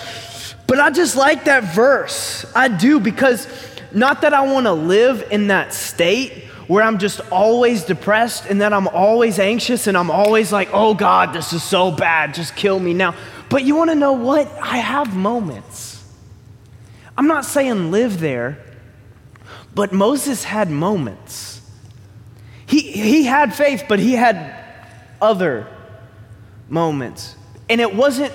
but 0.66 0.80
I 0.80 0.90
just 0.90 1.14
like 1.14 1.44
that 1.44 1.72
verse. 1.72 2.44
I 2.56 2.66
do 2.66 2.99
because 2.99 3.46
not 3.92 4.22
that 4.22 4.34
I 4.34 4.42
want 4.52 4.66
to 4.66 4.72
live 4.72 5.28
in 5.30 5.46
that 5.46 5.72
state 5.72 6.32
where 6.66 6.82
I'm 6.82 6.99
just 6.99 7.20
always 7.30 7.84
depressed 7.84 8.46
and 8.46 8.62
that 8.62 8.72
I'm 8.72 8.88
always 8.88 9.38
anxious 9.38 9.87
and 9.87 9.96
I'm 9.96 10.11
always 10.11 10.50
like, 10.50 10.70
oh 10.72 10.94
God, 10.94 11.32
this 11.32 11.52
is 11.52 11.62
so 11.62 11.92
bad, 11.92 12.34
just 12.34 12.56
kill 12.56 12.80
me 12.80 12.94
now. 12.94 13.14
But 13.49 13.62
you 13.62 13.76
want 13.76 13.90
to 13.90 13.96
know 13.96 14.14
what? 14.14 14.50
I 14.61 14.78
have 14.78 15.14
moments. 15.14 16.02
I'm 17.16 17.28
not 17.28 17.44
saying 17.44 17.92
live 17.92 18.18
there. 18.18 18.58
But 19.74 19.92
Moses 19.92 20.44
had 20.44 20.70
moments. 20.70 21.60
He, 22.66 22.80
he 22.80 23.24
had 23.24 23.54
faith, 23.54 23.84
but 23.88 23.98
he 23.98 24.12
had 24.12 24.54
other 25.20 25.66
moments. 26.68 27.36
And 27.68 27.80
it 27.80 27.94
wasn't, 27.94 28.32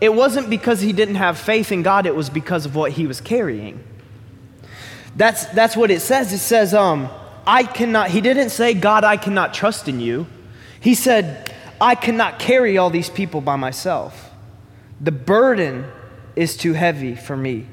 it 0.00 0.12
wasn't 0.12 0.50
because 0.50 0.80
he 0.80 0.92
didn't 0.92 1.16
have 1.16 1.38
faith 1.38 1.72
in 1.72 1.82
God, 1.82 2.06
it 2.06 2.14
was 2.14 2.30
because 2.30 2.66
of 2.66 2.74
what 2.74 2.92
he 2.92 3.06
was 3.06 3.20
carrying. 3.20 3.82
That's, 5.16 5.46
that's 5.46 5.76
what 5.76 5.90
it 5.90 6.00
says. 6.00 6.32
It 6.32 6.38
says, 6.38 6.74
um, 6.74 7.08
I 7.46 7.62
cannot, 7.62 8.10
he 8.10 8.20
didn't 8.20 8.50
say, 8.50 8.74
God, 8.74 9.02
I 9.04 9.16
cannot 9.16 9.54
trust 9.54 9.88
in 9.88 10.00
you. 10.00 10.26
He 10.80 10.94
said, 10.94 11.52
I 11.80 11.94
cannot 11.94 12.38
carry 12.38 12.76
all 12.78 12.90
these 12.90 13.08
people 13.08 13.40
by 13.40 13.56
myself. 13.56 14.30
The 15.00 15.12
burden 15.12 15.86
is 16.34 16.56
too 16.56 16.74
heavy 16.74 17.14
for 17.14 17.36
me. 17.36 17.66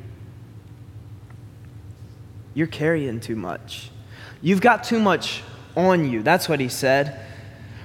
You're 2.54 2.68
carrying 2.68 3.20
too 3.20 3.36
much. 3.36 3.90
You've 4.42 4.62
got 4.62 4.84
too 4.84 5.00
much 5.00 5.44
on 5.76 6.10
you. 6.10 6.22
That's 6.22 6.48
what 6.48 6.60
he 6.60 6.70
said. 6.70 7.20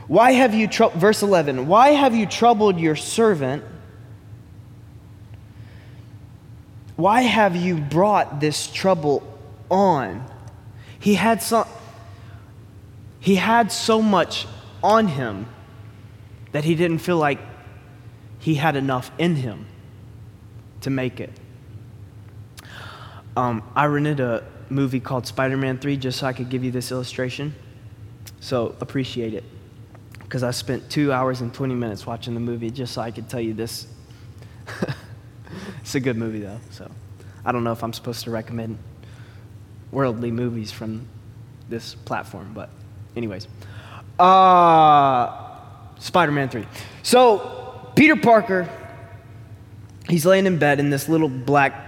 Why 0.06 0.32
have 0.32 0.54
you, 0.54 0.66
tr- 0.66 0.86
verse 0.94 1.22
11, 1.22 1.66
why 1.66 1.90
have 1.90 2.14
you 2.14 2.26
troubled 2.26 2.80
your 2.80 2.96
servant? 2.96 3.62
Why 6.96 7.22
have 7.22 7.54
you 7.54 7.76
brought 7.76 8.40
this 8.40 8.66
trouble 8.66 9.22
on? 9.70 10.24
He 10.98 11.14
had 11.14 11.42
some, 11.42 11.66
he 13.20 13.36
had 13.36 13.70
so 13.70 14.02
much 14.02 14.46
on 14.82 15.08
him 15.08 15.46
that 16.52 16.64
he 16.64 16.74
didn't 16.74 16.98
feel 16.98 17.18
like 17.18 17.38
he 18.38 18.54
had 18.54 18.76
enough 18.76 19.10
in 19.18 19.36
him 19.36 19.66
to 20.80 20.90
make 20.90 21.20
it. 21.20 21.38
Um, 23.36 23.62
I 23.76 23.86
rented 23.86 24.20
a, 24.20 24.44
movie 24.70 25.00
called 25.00 25.26
Spider 25.26 25.56
Man 25.56 25.78
3 25.78 25.96
just 25.96 26.18
so 26.18 26.26
I 26.26 26.32
could 26.32 26.48
give 26.48 26.64
you 26.64 26.70
this 26.70 26.90
illustration. 26.92 27.54
So 28.40 28.74
appreciate 28.80 29.34
it. 29.34 29.44
Because 30.20 30.42
I 30.42 30.50
spent 30.50 30.90
two 30.90 31.12
hours 31.12 31.40
and 31.40 31.52
20 31.52 31.74
minutes 31.74 32.06
watching 32.06 32.34
the 32.34 32.40
movie 32.40 32.70
just 32.70 32.92
so 32.92 33.00
I 33.00 33.10
could 33.10 33.28
tell 33.28 33.40
you 33.40 33.54
this. 33.54 33.86
it's 35.80 35.94
a 35.94 36.00
good 36.00 36.16
movie, 36.16 36.40
though. 36.40 36.60
So 36.70 36.90
I 37.44 37.52
don't 37.52 37.64
know 37.64 37.72
if 37.72 37.82
I'm 37.82 37.92
supposed 37.92 38.24
to 38.24 38.30
recommend 38.30 38.78
worldly 39.90 40.30
movies 40.30 40.70
from 40.70 41.08
this 41.68 41.94
platform, 41.94 42.52
but, 42.54 42.68
anyways. 43.16 43.48
Uh, 44.18 45.48
Spider 45.98 46.32
Man 46.32 46.48
3. 46.50 46.66
So, 47.02 47.90
Peter 47.96 48.16
Parker, 48.16 48.68
he's 50.08 50.26
laying 50.26 50.46
in 50.46 50.58
bed 50.58 50.78
in 50.78 50.90
this 50.90 51.08
little 51.08 51.28
black 51.28 51.87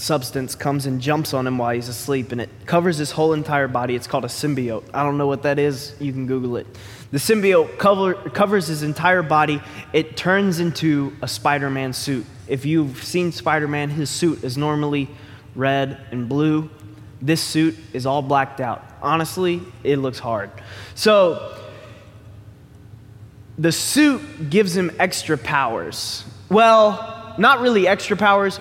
substance 0.00 0.54
comes 0.54 0.86
and 0.86 1.00
jumps 1.00 1.34
on 1.34 1.46
him 1.46 1.58
while 1.58 1.74
he's 1.74 1.88
asleep, 1.88 2.32
and 2.32 2.40
it 2.40 2.48
covers 2.66 2.96
his 2.96 3.10
whole 3.10 3.32
entire 3.32 3.68
body. 3.68 3.94
It's 3.94 4.06
called 4.06 4.24
a 4.24 4.28
symbiote. 4.28 4.84
I 4.94 5.02
don't 5.02 5.18
know 5.18 5.26
what 5.26 5.42
that 5.42 5.58
is. 5.58 5.94
You 6.00 6.12
can 6.12 6.26
Google 6.26 6.56
it. 6.56 6.66
The 7.12 7.18
symbiote 7.18 7.78
cover, 7.78 8.14
covers 8.14 8.66
his 8.66 8.82
entire 8.82 9.22
body. 9.22 9.60
It 9.92 10.16
turns 10.16 10.58
into 10.60 11.16
a 11.22 11.28
Spider 11.28 11.68
Man 11.70 11.92
suit. 11.92 12.24
If 12.48 12.64
you've 12.64 13.02
seen 13.04 13.32
Spider 13.32 13.68
Man, 13.68 13.90
his 13.90 14.08
suit 14.08 14.42
is 14.42 14.56
normally 14.56 15.08
red 15.54 15.98
and 16.10 16.28
blue. 16.28 16.70
This 17.20 17.42
suit 17.42 17.76
is 17.92 18.06
all 18.06 18.22
blacked 18.22 18.60
out. 18.60 18.82
Honestly, 19.02 19.60
it 19.84 19.96
looks 19.98 20.18
hard. 20.18 20.50
So, 20.94 21.56
the 23.58 23.72
suit 23.72 24.48
gives 24.48 24.74
him 24.74 24.90
extra 24.98 25.36
powers. 25.36 26.24
Well, 26.48 27.34
not 27.38 27.60
really 27.60 27.86
extra 27.86 28.16
powers, 28.16 28.58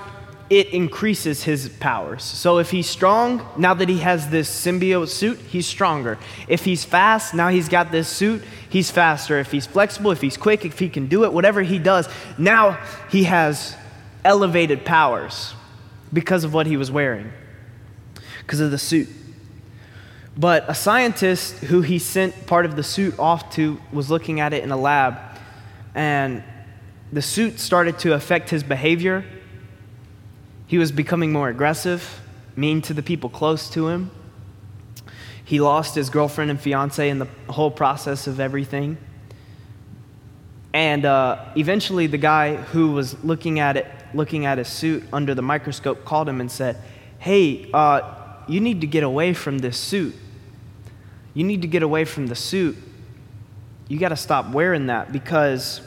it 0.49 0.69
increases 0.69 1.43
his 1.43 1.69
powers. 1.69 2.23
So 2.23 2.57
if 2.57 2.71
he's 2.71 2.89
strong, 2.89 3.47
now 3.55 3.75
that 3.75 3.87
he 3.87 3.99
has 3.99 4.29
this 4.29 4.49
symbiote 4.49 5.09
suit, 5.09 5.37
he's 5.39 5.67
stronger. 5.67 6.17
If 6.47 6.65
he's 6.65 6.83
fast, 6.83 7.35
now 7.35 7.49
he's 7.49 7.69
got 7.69 7.91
this 7.91 8.07
suit, 8.07 8.43
he's 8.67 8.89
faster. 8.89 9.39
If 9.39 9.51
he's 9.51 9.67
flexible, 9.67 10.09
if 10.11 10.21
he's 10.21 10.37
quick, 10.37 10.65
if 10.65 10.79
he 10.79 10.89
can 10.89 11.07
do 11.07 11.23
it, 11.23 11.33
whatever 11.33 11.61
he 11.61 11.77
does, 11.77 12.09
now 12.37 12.83
he 13.11 13.25
has 13.25 13.75
elevated 14.25 14.85
powers 14.85 15.53
because 16.11 16.43
of 16.43 16.51
what 16.51 16.65
he 16.65 16.77
was 16.77 16.89
wearing, 16.89 17.31
because 18.39 18.59
of 18.59 18.71
the 18.71 18.79
suit. 18.79 19.07
But 20.35 20.67
a 20.67 20.73
scientist 20.73 21.57
who 21.57 21.81
he 21.81 21.99
sent 21.99 22.47
part 22.47 22.65
of 22.65 22.75
the 22.75 22.83
suit 22.83 23.19
off 23.19 23.53
to 23.55 23.79
was 23.91 24.09
looking 24.09 24.39
at 24.39 24.53
it 24.53 24.63
in 24.63 24.71
a 24.71 24.77
lab, 24.77 25.19
and 25.93 26.43
the 27.11 27.21
suit 27.21 27.59
started 27.59 27.99
to 27.99 28.13
affect 28.13 28.49
his 28.49 28.63
behavior 28.63 29.23
he 30.69 30.77
was 30.77 30.91
becoming 30.91 31.31
more 31.31 31.49
aggressive, 31.49 32.21
mean 32.55 32.79
to 32.83 32.93
the 32.93 33.01
people 33.01 33.27
close 33.27 33.71
to 33.71 33.87
him. 33.87 34.11
He 35.43 35.59
lost 35.59 35.95
his 35.95 36.11
girlfriend 36.11 36.51
and 36.51 36.61
fiance 36.61 37.09
in 37.09 37.17
the 37.17 37.25
whole 37.49 37.71
process 37.71 38.27
of 38.27 38.39
everything. 38.39 38.99
And 40.71 41.05
uh, 41.05 41.43
eventually, 41.55 42.05
the 42.05 42.19
guy 42.19 42.55
who 42.55 42.91
was 42.91 43.21
looking 43.23 43.59
at 43.59 43.77
it, 43.77 43.87
looking 44.13 44.45
at 44.45 44.59
his 44.59 44.67
suit 44.67 45.03
under 45.11 45.33
the 45.33 45.41
microscope, 45.41 46.05
called 46.05 46.29
him 46.29 46.39
and 46.39 46.51
said, 46.51 46.77
hey, 47.17 47.67
uh, 47.73 48.35
you 48.47 48.59
need 48.59 48.81
to 48.81 48.87
get 48.87 49.01
away 49.01 49.33
from 49.33 49.57
this 49.57 49.75
suit. 49.75 50.13
You 51.33 51.45
need 51.45 51.63
to 51.63 51.67
get 51.67 51.81
away 51.81 52.05
from 52.05 52.27
the 52.27 52.35
suit. 52.35 52.77
You 53.87 53.97
got 53.97 54.09
to 54.09 54.15
stop 54.15 54.51
wearing 54.51 54.85
that 54.85 55.11
because 55.11 55.81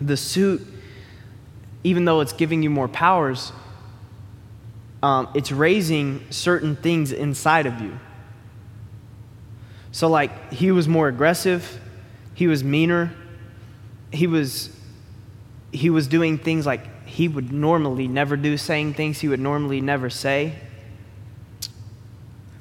the 0.00 0.16
suit, 0.16 0.66
even 1.84 2.04
though 2.06 2.22
it's 2.22 2.32
giving 2.32 2.64
you 2.64 2.70
more 2.70 2.88
powers, 2.88 3.52
um, 5.04 5.28
it's 5.34 5.52
raising 5.52 6.24
certain 6.30 6.76
things 6.76 7.12
inside 7.12 7.66
of 7.66 7.78
you. 7.78 8.00
So, 9.92 10.08
like, 10.08 10.50
he 10.50 10.70
was 10.70 10.88
more 10.88 11.08
aggressive, 11.08 11.78
he 12.32 12.46
was 12.46 12.64
meaner, 12.64 13.12
he 14.10 14.26
was, 14.26 14.74
he 15.72 15.90
was 15.90 16.08
doing 16.08 16.38
things 16.38 16.64
like 16.64 17.06
he 17.06 17.28
would 17.28 17.52
normally 17.52 18.08
never 18.08 18.34
do, 18.34 18.56
saying 18.56 18.94
things 18.94 19.20
he 19.20 19.28
would 19.28 19.40
normally 19.40 19.82
never 19.82 20.08
say 20.08 20.54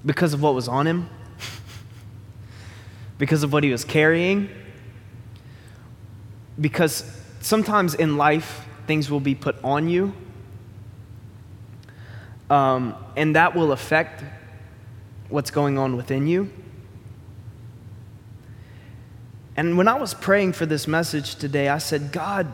because 0.05 0.33
of 0.33 0.41
what 0.41 0.53
was 0.53 0.67
on 0.67 0.85
him, 0.85 1.09
because 3.17 3.43
of 3.43 3.53
what 3.53 3.63
he 3.63 3.71
was 3.71 3.85
carrying. 3.85 4.50
Because 6.59 7.09
sometimes 7.39 7.93
in 7.95 8.17
life, 8.17 8.65
things 8.85 9.09
will 9.09 9.21
be 9.21 9.33
put 9.33 9.55
on 9.63 9.88
you, 9.88 10.13
um, 12.50 12.95
and 13.15 13.35
that 13.35 13.55
will 13.55 13.71
affect 13.71 14.23
what's 15.29 15.51
going 15.51 15.77
on 15.77 15.97
within 15.97 16.27
you. 16.27 16.51
And 19.55 19.77
when 19.77 19.88
I 19.88 19.95
was 19.95 20.13
praying 20.13 20.53
for 20.53 20.65
this 20.65 20.88
message 20.88 21.35
today, 21.35 21.69
I 21.69 21.77
said, 21.77 22.12
God, 22.12 22.51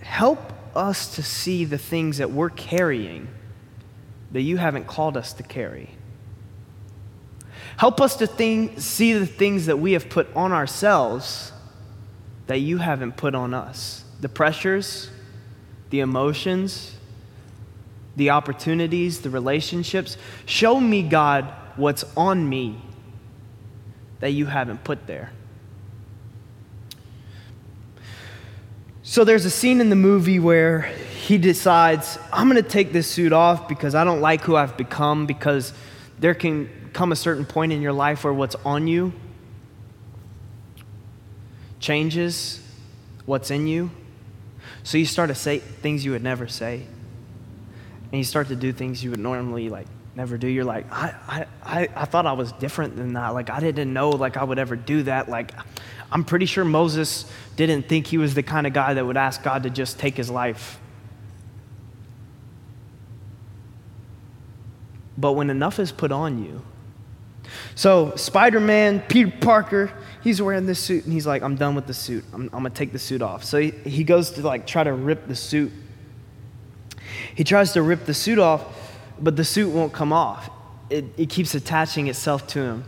help 0.00 0.52
us 0.76 1.14
to 1.16 1.22
see 1.22 1.64
the 1.64 1.78
things 1.78 2.18
that 2.18 2.30
we're 2.30 2.50
carrying 2.50 3.28
that 4.32 4.42
you 4.42 4.58
haven't 4.58 4.86
called 4.86 5.16
us 5.16 5.32
to 5.34 5.42
carry. 5.42 5.90
Help 7.78 8.00
us 8.00 8.16
to 8.16 8.26
think, 8.26 8.80
see 8.80 9.12
the 9.14 9.26
things 9.26 9.66
that 9.66 9.78
we 9.78 9.92
have 9.92 10.08
put 10.08 10.34
on 10.34 10.52
ourselves 10.52 11.52
that 12.46 12.58
you 12.58 12.78
haven't 12.78 13.16
put 13.16 13.34
on 13.34 13.54
us 13.54 14.04
the 14.20 14.28
pressures, 14.28 15.10
the 15.90 16.00
emotions, 16.00 16.97
the 18.18 18.30
opportunities, 18.30 19.22
the 19.22 19.30
relationships. 19.30 20.18
Show 20.44 20.78
me, 20.78 21.02
God, 21.02 21.52
what's 21.76 22.04
on 22.16 22.46
me 22.48 22.82
that 24.20 24.30
you 24.30 24.46
haven't 24.46 24.84
put 24.84 25.06
there. 25.06 25.32
So 29.02 29.24
there's 29.24 29.46
a 29.46 29.50
scene 29.50 29.80
in 29.80 29.88
the 29.88 29.96
movie 29.96 30.38
where 30.38 30.82
he 30.82 31.38
decides, 31.38 32.18
I'm 32.32 32.50
going 32.50 32.62
to 32.62 32.68
take 32.68 32.92
this 32.92 33.06
suit 33.06 33.32
off 33.32 33.68
because 33.68 33.94
I 33.94 34.04
don't 34.04 34.20
like 34.20 34.42
who 34.42 34.56
I've 34.56 34.76
become, 34.76 35.24
because 35.24 35.72
there 36.18 36.34
can 36.34 36.68
come 36.92 37.12
a 37.12 37.16
certain 37.16 37.46
point 37.46 37.72
in 37.72 37.80
your 37.80 37.92
life 37.92 38.24
where 38.24 38.32
what's 38.32 38.56
on 38.66 38.86
you 38.86 39.12
changes 41.80 42.60
what's 43.24 43.50
in 43.50 43.66
you. 43.66 43.90
So 44.82 44.98
you 44.98 45.06
start 45.06 45.28
to 45.28 45.34
say 45.34 45.58
things 45.58 46.04
you 46.04 46.10
would 46.10 46.22
never 46.22 46.48
say. 46.48 46.82
And 48.10 48.18
you 48.18 48.24
start 48.24 48.48
to 48.48 48.56
do 48.56 48.72
things 48.72 49.02
you 49.02 49.10
would 49.10 49.20
normally 49.20 49.68
like 49.68 49.86
never 50.14 50.38
do. 50.38 50.48
You're 50.48 50.64
like, 50.64 50.90
I, 50.92 51.46
I, 51.62 51.88
I 51.94 52.04
thought 52.04 52.26
I 52.26 52.32
was 52.32 52.52
different 52.52 52.96
than 52.96 53.12
that. 53.14 53.28
Like 53.34 53.50
I 53.50 53.60
didn't 53.60 53.92
know 53.92 54.10
like 54.10 54.36
I 54.36 54.44
would 54.44 54.58
ever 54.58 54.76
do 54.76 55.02
that. 55.04 55.28
Like 55.28 55.52
I'm 56.10 56.24
pretty 56.24 56.46
sure 56.46 56.64
Moses 56.64 57.30
didn't 57.56 57.88
think 57.88 58.06
he 58.06 58.18
was 58.18 58.34
the 58.34 58.42
kind 58.42 58.66
of 58.66 58.72
guy 58.72 58.94
that 58.94 59.04
would 59.04 59.16
ask 59.16 59.42
God 59.42 59.64
to 59.64 59.70
just 59.70 59.98
take 59.98 60.16
his 60.16 60.30
life. 60.30 60.80
But 65.16 65.32
when 65.32 65.50
enough 65.50 65.78
is 65.78 65.90
put 65.90 66.12
on 66.12 66.44
you, 66.44 66.62
so, 67.74 68.14
Spider 68.16 68.60
Man, 68.60 69.00
Peter 69.00 69.32
Parker, 69.40 69.92
he's 70.22 70.42
wearing 70.42 70.66
this 70.66 70.78
suit 70.78 71.04
and 71.04 71.12
he's 71.12 71.26
like, 71.26 71.42
I'm 71.42 71.56
done 71.56 71.74
with 71.74 71.86
the 71.86 71.94
suit. 71.94 72.24
I'm, 72.32 72.50
I'm 72.52 72.64
to 72.64 72.70
take 72.70 72.92
the 72.92 72.98
suit 72.98 73.22
off. 73.22 73.44
So, 73.44 73.58
he, 73.58 73.70
he 73.70 74.04
goes 74.04 74.30
to 74.32 74.42
like 74.42 74.66
try 74.66 74.84
to 74.84 74.92
rip 74.92 75.26
the 75.26 75.36
suit. 75.36 75.72
He 77.38 77.44
tries 77.44 77.70
to 77.74 77.82
rip 77.82 78.04
the 78.04 78.14
suit 78.14 78.40
off, 78.40 78.64
but 79.20 79.36
the 79.36 79.44
suit 79.44 79.70
won't 79.70 79.92
come 79.92 80.12
off. 80.12 80.50
It, 80.90 81.04
it 81.16 81.30
keeps 81.30 81.54
attaching 81.54 82.08
itself 82.08 82.48
to 82.48 82.62
him. 82.62 82.84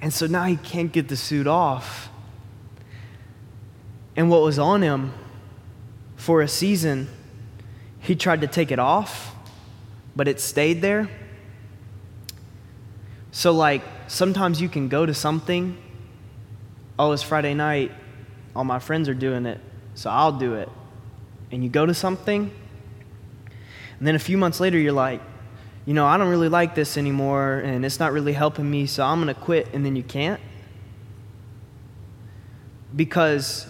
And 0.00 0.12
so 0.12 0.26
now 0.26 0.42
he 0.42 0.56
can't 0.56 0.90
get 0.90 1.06
the 1.06 1.14
suit 1.14 1.46
off. 1.46 2.08
And 4.16 4.28
what 4.28 4.42
was 4.42 4.58
on 4.58 4.82
him 4.82 5.14
for 6.16 6.42
a 6.42 6.48
season, 6.48 7.06
he 8.00 8.16
tried 8.16 8.40
to 8.40 8.48
take 8.48 8.72
it 8.72 8.80
off, 8.80 9.36
but 10.16 10.26
it 10.26 10.40
stayed 10.40 10.82
there. 10.82 11.08
So, 13.30 13.52
like, 13.52 13.82
sometimes 14.08 14.60
you 14.60 14.68
can 14.68 14.88
go 14.88 15.06
to 15.06 15.14
something, 15.14 15.78
oh, 16.98 17.12
it's 17.12 17.22
Friday 17.22 17.54
night, 17.54 17.92
all 18.56 18.64
my 18.64 18.80
friends 18.80 19.08
are 19.08 19.14
doing 19.14 19.46
it, 19.46 19.60
so 19.94 20.10
I'll 20.10 20.36
do 20.36 20.54
it. 20.54 20.68
And 21.52 21.62
you 21.62 21.70
go 21.70 21.86
to 21.86 21.94
something, 21.94 22.50
and 24.02 24.06
then 24.08 24.16
a 24.16 24.18
few 24.18 24.36
months 24.36 24.58
later, 24.58 24.76
you're 24.76 24.90
like, 24.90 25.20
you 25.86 25.94
know, 25.94 26.06
I 26.06 26.18
don't 26.18 26.28
really 26.28 26.48
like 26.48 26.74
this 26.74 26.96
anymore, 26.96 27.62
and 27.64 27.84
it's 27.84 28.00
not 28.00 28.12
really 28.12 28.32
helping 28.32 28.68
me, 28.68 28.86
so 28.86 29.04
I'm 29.04 29.22
going 29.22 29.32
to 29.32 29.40
quit, 29.40 29.68
and 29.72 29.86
then 29.86 29.94
you 29.94 30.02
can't. 30.02 30.40
Because 32.96 33.64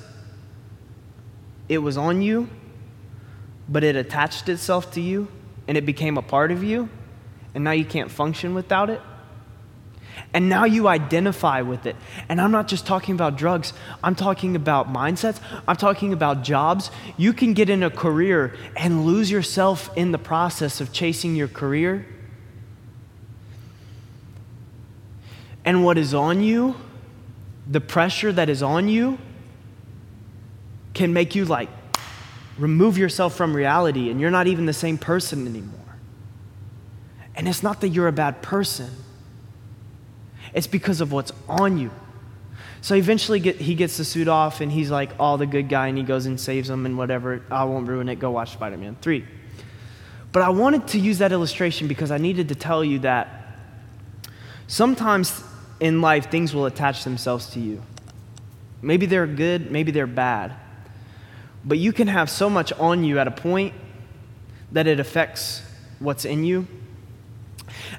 it 1.68 1.77
was 1.77 1.99
on 1.99 2.23
you, 2.23 2.49
but 3.68 3.85
it 3.85 3.95
attached 3.95 4.49
itself 4.49 4.92
to 4.92 5.03
you, 5.03 5.29
and 5.68 5.77
it 5.77 5.85
became 5.85 6.16
a 6.16 6.23
part 6.23 6.51
of 6.51 6.64
you, 6.64 6.88
and 7.55 7.62
now 7.62 7.73
you 7.73 7.85
can't 7.85 8.11
function 8.11 8.55
without 8.55 8.88
it. 8.88 9.03
And 10.35 10.49
now 10.49 10.64
you 10.64 10.88
identify 10.88 11.61
with 11.61 11.85
it. 11.85 11.95
And 12.29 12.40
I'm 12.40 12.51
not 12.51 12.66
just 12.66 12.87
talking 12.87 13.14
about 13.14 13.37
drugs, 13.37 13.73
I'm 14.03 14.14
talking 14.14 14.57
about 14.57 14.90
mindsets, 14.90 15.38
I'm 15.68 15.77
talking 15.77 16.12
about 16.12 16.42
jobs. 16.42 16.90
You 17.18 17.33
can 17.33 17.53
get 17.53 17.68
in 17.68 17.83
a 17.83 17.90
career 17.90 18.57
and 18.77 19.05
lose 19.05 19.31
yourself 19.31 19.95
in 19.97 20.12
the 20.12 20.18
process 20.18 20.81
of 20.81 20.92
chasing 20.92 21.37
your 21.37 21.49
career. 21.49 22.07
And 25.64 25.85
what 25.85 25.99
is 25.99 26.14
on 26.14 26.42
you, 26.42 26.77
the 27.66 27.81
pressure 27.81 28.33
that 28.33 28.49
is 28.49 28.62
on 28.62 28.88
you, 28.88 29.18
can 30.95 31.12
make 31.12 31.35
you 31.35 31.45
like 31.45 31.68
remove 32.59 32.99
yourself 32.99 33.35
from 33.35 33.55
reality 33.55 34.11
and 34.11 34.21
you're 34.21 34.31
not 34.31 34.47
even 34.47 34.66
the 34.66 34.73
same 34.73 34.99
person 34.99 35.47
anymore. 35.47 35.79
And 37.35 37.49
it's 37.49 37.62
not 37.62 37.81
that 37.81 37.88
you're 37.88 38.09
a 38.09 38.12
bad 38.12 38.42
person 38.42 38.90
it's 40.54 40.66
because 40.66 41.00
of 41.00 41.12
what's 41.12 41.32
on 41.48 41.78
you. 41.78 41.90
So 42.82 42.96
eventually 42.96 43.38
get, 43.38 43.56
he 43.56 43.74
gets 43.74 43.96
the 43.96 44.04
suit 44.04 44.26
off 44.26 44.60
and 44.60 44.70
he's 44.70 44.90
like 44.90 45.10
all 45.20 45.38
the 45.38 45.46
good 45.46 45.68
guy 45.68 45.86
and 45.86 45.96
he 45.96 46.02
goes 46.02 46.26
and 46.26 46.38
saves 46.38 46.68
them 46.68 46.84
and 46.84 46.98
whatever. 46.98 47.42
I 47.50 47.64
won't 47.64 47.86
ruin 47.86 48.08
it. 48.08 48.16
Go 48.16 48.32
watch 48.32 48.52
Spider 48.52 48.76
Man 48.76 48.96
3. 49.00 49.24
But 50.32 50.42
I 50.42 50.48
wanted 50.48 50.88
to 50.88 50.98
use 50.98 51.18
that 51.18 51.30
illustration 51.30 51.86
because 51.86 52.10
I 52.10 52.18
needed 52.18 52.48
to 52.48 52.54
tell 52.54 52.82
you 52.82 52.98
that 53.00 53.56
sometimes 54.66 55.44
in 55.78 56.00
life 56.00 56.30
things 56.30 56.54
will 56.54 56.66
attach 56.66 57.04
themselves 57.04 57.50
to 57.50 57.60
you. 57.60 57.82
Maybe 58.80 59.06
they're 59.06 59.28
good, 59.28 59.70
maybe 59.70 59.92
they're 59.92 60.06
bad. 60.08 60.52
But 61.64 61.78
you 61.78 61.92
can 61.92 62.08
have 62.08 62.28
so 62.28 62.50
much 62.50 62.72
on 62.72 63.04
you 63.04 63.20
at 63.20 63.28
a 63.28 63.30
point 63.30 63.74
that 64.72 64.88
it 64.88 64.98
affects 64.98 65.62
what's 66.00 66.24
in 66.24 66.42
you. 66.42 66.66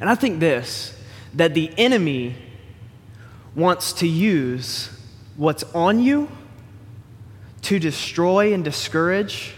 And 0.01 0.09
I 0.09 0.15
think 0.15 0.41
this 0.41 0.93
that 1.33 1.53
the 1.53 1.71
enemy 1.77 2.35
wants 3.55 3.93
to 3.93 4.07
use 4.07 4.89
what's 5.35 5.63
on 5.75 5.99
you 5.99 6.29
to 7.63 7.79
destroy 7.79 8.53
and 8.53 8.63
discourage 8.63 9.53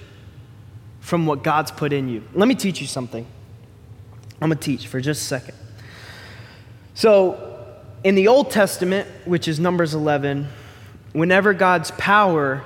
from 1.00 1.26
what 1.26 1.44
God's 1.44 1.72
put 1.72 1.94
in 1.94 2.10
you. 2.10 2.24
Let 2.34 2.48
me 2.48 2.56
teach 2.56 2.82
you 2.82 2.88
something. 2.88 3.26
I'm 4.42 4.50
going 4.50 4.58
to 4.58 4.64
teach 4.64 4.88
for 4.88 5.00
just 5.00 5.22
a 5.22 5.26
second. 5.26 5.56
So, 6.94 7.52
in 8.04 8.16
the 8.16 8.28
Old 8.28 8.52
Testament, 8.52 9.08
which 9.26 9.48
is 9.48 9.60
Numbers 9.60 9.94
11, 9.94 10.48
whenever 11.14 11.54
God's 11.54 11.92
power 11.92 12.64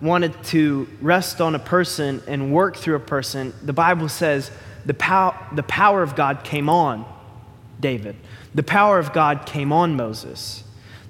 wanted 0.00 0.40
to 0.44 0.86
rest 1.00 1.40
on 1.40 1.54
a 1.54 1.58
person 1.58 2.22
and 2.26 2.52
work 2.52 2.76
through 2.76 2.96
a 2.96 3.00
person, 3.00 3.54
the 3.62 3.72
Bible 3.72 4.08
says 4.08 4.50
the, 4.84 4.92
pow- 4.94 5.34
the 5.54 5.62
power 5.62 6.02
of 6.02 6.14
God 6.14 6.44
came 6.44 6.68
on 6.68 7.06
David. 7.80 8.16
The 8.54 8.62
power 8.62 8.98
of 8.98 9.12
God 9.12 9.46
came 9.46 9.72
on 9.72 9.96
Moses. 9.96 10.64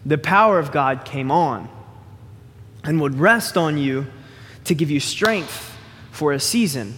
The 0.06 0.18
power 0.18 0.58
of 0.58 0.72
God 0.72 1.04
came 1.04 1.30
on 1.30 1.68
and 2.84 3.00
would 3.00 3.18
rest 3.18 3.56
on 3.56 3.78
you 3.78 4.06
to 4.64 4.74
give 4.74 4.90
you 4.90 5.00
strength 5.00 5.76
for 6.10 6.32
a 6.32 6.40
season 6.40 6.96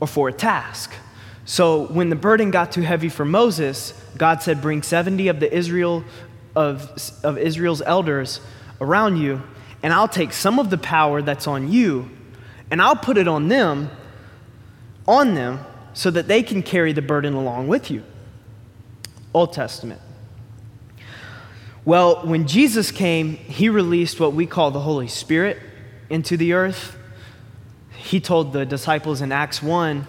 or 0.00 0.06
for 0.06 0.28
a 0.28 0.32
task. 0.32 0.92
So 1.44 1.86
when 1.86 2.10
the 2.10 2.16
burden 2.16 2.50
got 2.50 2.72
too 2.72 2.82
heavy 2.82 3.08
for 3.08 3.24
Moses, 3.24 3.92
God 4.16 4.42
said, 4.42 4.60
Bring 4.60 4.82
70 4.82 5.28
of 5.28 5.40
the 5.40 5.52
Israel 5.54 6.04
of, 6.54 6.90
of 7.22 7.38
Israel's 7.38 7.82
elders 7.82 8.40
around 8.80 9.16
you, 9.16 9.42
and 9.82 9.92
I'll 9.92 10.08
take 10.08 10.32
some 10.32 10.58
of 10.58 10.70
the 10.70 10.78
power 10.78 11.22
that's 11.22 11.46
on 11.46 11.70
you, 11.70 12.10
and 12.70 12.82
I'll 12.82 12.96
put 12.96 13.16
it 13.16 13.28
on 13.28 13.48
them, 13.48 13.90
on 15.06 15.34
them, 15.34 15.60
so 15.94 16.10
that 16.10 16.28
they 16.28 16.42
can 16.42 16.62
carry 16.62 16.92
the 16.92 17.02
burden 17.02 17.34
along 17.34 17.68
with 17.68 17.90
you. 17.90 18.02
Old 19.34 19.52
Testament. 19.52 20.00
Well, 21.84 22.26
when 22.26 22.46
Jesus 22.46 22.90
came, 22.90 23.36
he 23.36 23.68
released 23.68 24.20
what 24.20 24.34
we 24.34 24.46
call 24.46 24.70
the 24.70 24.80
Holy 24.80 25.08
Spirit 25.08 25.58
into 26.10 26.36
the 26.36 26.52
earth. 26.52 26.96
He 27.96 28.20
told 28.20 28.52
the 28.52 28.66
disciples 28.66 29.20
in 29.20 29.32
Acts 29.32 29.62
1 29.62 30.06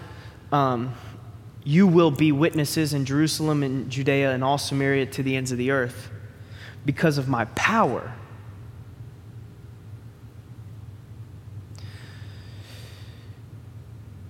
um, 0.52 0.94
You 1.64 1.86
will 1.86 2.10
be 2.10 2.32
witnesses 2.32 2.92
in 2.92 3.04
Jerusalem 3.04 3.62
and 3.62 3.90
Judea 3.90 4.32
and 4.32 4.44
all 4.44 4.58
Samaria 4.58 5.06
to 5.06 5.22
the 5.22 5.36
ends 5.36 5.52
of 5.52 5.58
the 5.58 5.70
earth 5.70 6.10
because 6.84 7.18
of 7.18 7.28
my 7.28 7.44
power. 7.46 8.12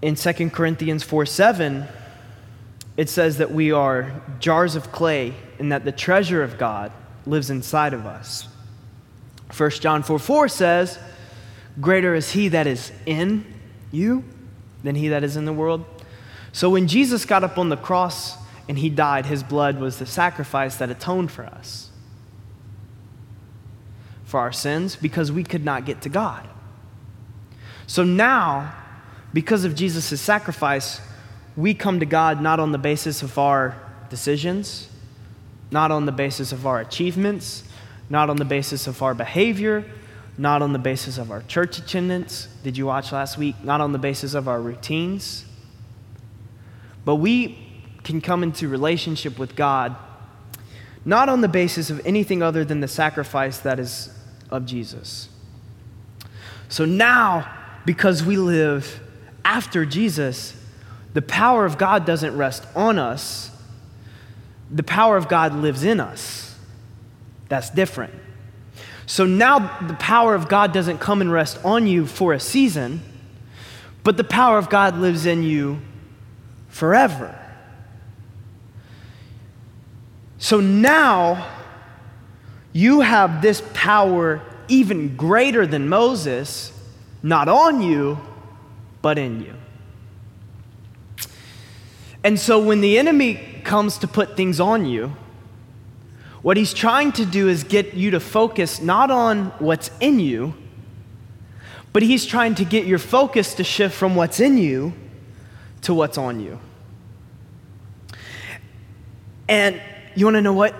In 0.03 0.15
2 0.15 0.51
Corinthians 0.51 1.03
4 1.03 1.27
7, 1.27 1.87
it 2.97 3.09
says 3.09 3.39
that 3.39 3.51
we 3.51 3.73
are 3.73 4.21
jars 4.41 4.75
of 4.77 4.93
clay 4.93 5.35
and 5.59 5.73
that 5.73 5.85
the 5.85 5.93
treasure 5.93 6.43
of 6.43 6.59
God 6.59 6.93
lives 7.27 7.51
inside 7.51 7.95
of 7.95 8.07
us. 8.07 8.49
1 9.57 9.71
John 9.71 10.03
4 10.03 10.19
4 10.19 10.49
says, 10.49 10.99
Greater 11.81 12.15
is 12.15 12.33
he 12.33 12.49
that 12.49 12.67
is 12.67 12.93
in 13.07 13.45
you 13.91 14.25
than 14.83 14.95
he 14.95 15.09
that 15.09 15.25
is 15.25 15.37
in 15.37 15.45
the 15.45 15.53
world. 15.53 15.85
So 16.53 16.71
when 16.71 16.89
Jesus 16.89 17.25
got 17.25 17.45
up 17.45 17.59
on 17.59 17.69
the 17.69 17.77
cross 17.77 18.37
and 18.69 18.79
he 18.79 18.89
died, 18.89 19.27
his 19.27 19.43
blood 19.43 19.79
was 19.79 19.99
the 19.99 20.07
sacrifice 20.07 20.77
that 20.77 20.91
atoned 20.91 21.31
for 21.31 21.45
us, 21.45 21.91
for 24.25 24.41
our 24.41 24.53
sins, 24.53 24.97
because 24.97 25.31
we 25.31 25.45
could 25.45 25.65
not 25.65 25.85
get 25.85 26.03
to 26.03 26.09
God. 26.09 26.49
So 27.87 28.05
now, 28.05 28.75
because 29.33 29.65
of 29.65 29.75
Jesus' 29.75 30.21
sacrifice, 30.21 31.01
we 31.61 31.75
come 31.75 32.01
to 32.01 32.07
God 32.07 32.41
not 32.41 32.61
on 32.61 32.73
the 32.73 32.79
basis 32.79 33.23
of 33.23 33.39
our 33.39 33.77
decisions, 34.09 34.89
not 35.71 35.91
on 35.91 36.07
the 36.07 36.13
basis 36.13 36.53
of 36.53 36.67
our 36.67 36.81
achievements, 36.81 37.65
not 38.09 38.31
on 38.31 38.37
the 38.37 38.45
basis 38.45 38.87
of 38.87 39.03
our 39.03 39.15
behavior, 39.15 39.85
not 40.37 40.63
on 40.63 40.73
the 40.73 40.79
basis 40.79 41.19
of 41.19 41.31
our 41.31 41.43
church 41.43 41.79
attendance. 41.79 42.49
Did 42.63 42.77
you 42.77 42.87
watch 42.87 43.13
last 43.13 43.39
week? 43.39 43.63
Not 43.63 43.81
on 43.81 43.93
the 43.93 43.99
basis 43.99 44.35
of 44.35 44.49
our 44.49 44.61
routines. 44.61 45.45
But 47.05 47.17
we 47.17 47.59
can 48.03 48.21
come 48.21 48.43
into 48.43 48.69
relationship 48.69 49.39
with 49.39 49.55
God 49.55 49.97
not 51.05 51.29
on 51.29 51.41
the 51.41 51.49
basis 51.49 51.91
of 51.91 52.05
anything 52.07 52.43
other 52.43 52.65
than 52.65 52.81
the 52.81 52.89
sacrifice 52.89 53.59
that 53.61 53.79
is 53.79 54.11
of 54.51 54.67
Jesus. 54.67 55.29
So 56.69 56.85
now, 56.85 57.51
because 57.85 58.23
we 58.23 58.37
live 58.37 59.01
after 59.45 59.87
Jesus, 59.87 60.55
the 61.13 61.23
power 61.23 61.65
of 61.65 61.79
God 61.79 62.07
doesn't 62.07 62.37
rest 62.37 62.65
on 62.75 62.99
us, 62.99 63.51
the 64.71 64.83
power 64.83 65.17
of 65.17 65.29
God 65.29 65.55
lives 65.55 65.83
in 65.83 66.01
us. 66.01 66.55
That's 67.49 67.71
different. 67.71 68.15
So 69.07 69.27
now 69.27 69.81
the 69.81 69.95
power 69.95 70.37
of 70.37 70.49
God 70.49 70.73
doesn't 70.73 70.99
come 70.99 71.21
and 71.21 71.33
rest 71.33 71.59
on 71.65 71.89
you 71.89 72.07
for 72.07 72.33
a 72.33 72.39
season, 72.39 73.03
but 74.05 74.17
the 74.17 74.25
power 74.25 74.57
of 74.57 74.71
God 74.71 74.97
lives 74.97 75.27
in 75.27 75.43
you 75.43 75.81
forever. 76.69 77.37
So 80.39 80.61
now 80.61 81.49
you 82.73 83.01
have 83.01 83.43
this 83.43 83.63
power 83.75 84.41
even 84.69 85.17
greater 85.17 85.67
than 85.67 85.89
Moses, 85.89 86.73
not 87.23 87.49
on 87.49 87.83
you, 87.83 88.19
but 89.03 89.19
in 89.19 89.43
you. 89.43 89.55
And 92.23 92.39
so 92.39 92.63
when 92.63 92.81
the 92.81 92.99
enemy 92.99 93.35
comes 93.65 93.99
to 93.99 94.09
put 94.09 94.37
things 94.37 94.61
on 94.61 94.85
you, 94.85 95.17
what 96.43 96.57
he's 96.57 96.73
trying 96.73 97.13
to 97.13 97.27
do 97.27 97.49
is 97.49 97.65
get 97.65 97.95
you 97.95 98.13
to 98.13 98.21
focus 98.21 98.81
not 98.81 99.11
on 99.11 99.47
what's 99.59 99.91
in 100.01 100.21
you, 100.21 100.55
but 101.93 102.03
he's 102.03 102.25
trying 102.25 102.55
to 102.57 102.65
get 102.65 102.87
your 102.87 102.99
focus 102.99 103.55
to 103.55 103.65
shift 103.65 103.95
from 103.95 104.15
what's 104.15 104.41
in 104.41 104.57
you 104.57 104.93
to 105.83 105.95
what's 105.95 106.19
on 106.19 106.41
you. 106.41 106.59
And 109.49 109.81
you 110.15 110.27
want 110.27 110.37
to 110.37 110.43
know 110.43 110.53
what? 110.53 110.75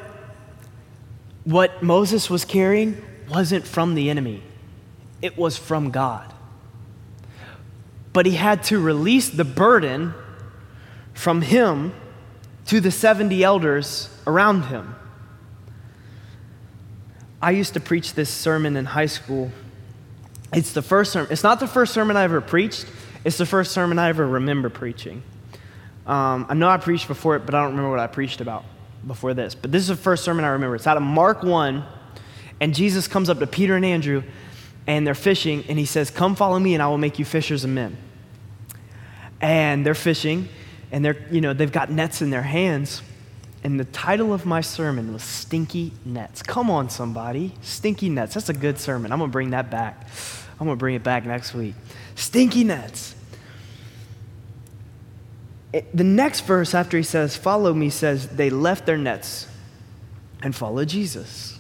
What 1.45 1.83
Moses 1.83 2.31
was 2.31 2.45
carrying 2.45 3.03
wasn't 3.29 3.67
from 3.67 3.95
the 3.95 4.11
enemy, 4.11 4.43
it 5.23 5.37
was 5.37 5.57
from 5.57 5.91
God. 5.91 6.33
But 8.13 8.27
he 8.27 8.33
had 8.33 8.65
to 8.65 8.79
release 8.79 9.29
the 9.29 9.45
burden 9.45 10.15
from 11.21 11.43
him 11.43 11.93
to 12.65 12.81
the 12.81 12.91
70 12.91 13.45
elders 13.45 14.09
around 14.27 14.63
him. 14.63 14.95
I 17.43 17.51
used 17.51 17.75
to 17.75 17.81
preach 17.81 18.15
this 18.15 18.31
sermon 18.31 18.75
in 18.75 18.87
high 18.87 19.07
school. 19.07 19.51
It's 20.55 20.73
the 20.73 20.81
first 20.81 21.13
sermon. 21.13 21.31
It's 21.31 21.43
not 21.43 21.61
the 21.61 21.67
first 21.67 21.93
sermon 21.93 22.17
I 22.17 22.23
ever 22.23 22.41
preached. 22.41 22.87
It's 23.23 23.37
the 23.37 23.45
first 23.45 23.73
sermon 23.73 23.99
I 23.99 24.09
ever 24.09 24.27
remember 24.27 24.71
preaching. 24.71 25.23
Um, 26.07 26.47
I 26.49 26.55
know 26.55 26.71
I 26.71 26.79
preached 26.79 27.07
before 27.07 27.37
it, 27.37 27.45
but 27.45 27.55
I 27.55 27.61
don't 27.61 27.73
remember 27.73 27.91
what 27.91 28.01
I 28.01 28.07
preached 28.07 28.41
about 28.41 28.65
before 29.07 29.35
this. 29.35 29.55
But 29.55 29.73
this 29.73 29.83
is 29.83 29.89
the 29.89 29.97
first 29.97 30.25
sermon 30.25 30.47
I 30.47 30.49
remember. 30.49 30.75
It's 30.75 30.87
out 30.87 30.97
of 30.97 31.03
Mark 31.03 31.43
1, 31.43 31.85
and 32.61 32.75
Jesus 32.75 33.07
comes 33.07 33.29
up 33.29 33.41
to 33.41 33.47
Peter 33.47 33.77
and 33.77 33.85
Andrew, 33.85 34.23
and 34.87 35.07
they're 35.07 35.15
fishing, 35.15 35.65
and 35.69 35.79
he 35.79 35.85
says, 35.85 36.11
Come 36.11 36.35
follow 36.35 36.59
me, 36.59 36.73
and 36.73 36.83
I 36.83 36.89
will 36.89 36.99
make 36.99 37.19
you 37.19 37.27
fishers 37.27 37.63
of 37.63 37.71
men. 37.71 37.99
And 39.43 39.85
they're 39.85 39.95
fishing, 39.95 40.49
and 40.93 41.05
they're, 41.05 41.17
you 41.31 41.41
know, 41.41 41.53
they've 41.53 41.71
got 41.71 41.91
nets 41.91 42.23
in 42.23 42.31
their 42.31 42.43
hands. 42.43 43.03
And 43.63 43.79
the 43.79 43.85
title 43.85 44.33
of 44.33 44.47
my 44.47 44.63
sermon 44.63 45.13
was 45.13 45.23
Stinky 45.23 45.93
Nets. 46.05 46.43
Come 46.43 46.71
on, 46.71 46.89
somebody. 46.89 47.53
Stinky 47.61 48.09
Nets. 48.09 48.35
That's 48.35 48.49
a 48.49 48.55
good 48.55 48.79
sermon. 48.79 49.13
I'm 49.13 49.19
going 49.19 49.31
to 49.31 49.33
bring 49.33 49.51
that 49.51 49.71
back. 49.71 50.09
I'm 50.59 50.67
going 50.67 50.77
to 50.77 50.81
bring 50.81 50.95
it 50.95 51.03
back 51.03 51.27
next 51.27 51.53
week. 51.55 51.75
Stinky 52.15 52.65
Nets. 52.65 53.15
It, 55.73 55.95
the 55.97 56.05
next 56.05 56.41
verse 56.41 56.75
after 56.75 56.97
he 56.97 57.03
says, 57.03 57.37
Follow 57.37 57.75
me, 57.75 57.91
says, 57.91 58.29
They 58.29 58.51
left 58.51 58.87
their 58.87 58.97
nets 58.97 59.47
and 60.43 60.55
followed 60.55 60.89
Jesus. 60.89 61.59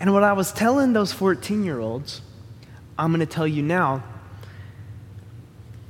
And 0.00 0.12
what 0.12 0.22
I 0.22 0.32
was 0.32 0.52
telling 0.52 0.92
those 0.92 1.12
14 1.12 1.64
year 1.64 1.80
olds, 1.80 2.22
I'm 2.98 3.12
going 3.12 3.20
to 3.20 3.32
tell 3.32 3.46
you 3.46 3.62
now, 3.62 4.02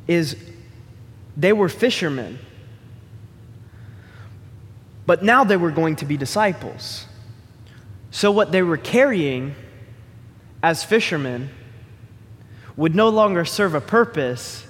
is 0.06 0.36
they 1.38 1.54
were 1.54 1.70
fishermen 1.70 2.38
but 5.08 5.22
now 5.22 5.42
they 5.42 5.56
were 5.56 5.70
going 5.70 5.96
to 5.96 6.04
be 6.04 6.18
disciples. 6.18 7.06
So, 8.10 8.30
what 8.30 8.52
they 8.52 8.60
were 8.60 8.76
carrying 8.76 9.54
as 10.62 10.84
fishermen 10.84 11.48
would 12.76 12.94
no 12.94 13.08
longer 13.08 13.46
serve 13.46 13.74
a 13.74 13.80
purpose 13.80 14.66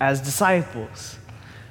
as 0.00 0.20
disciples. 0.20 1.18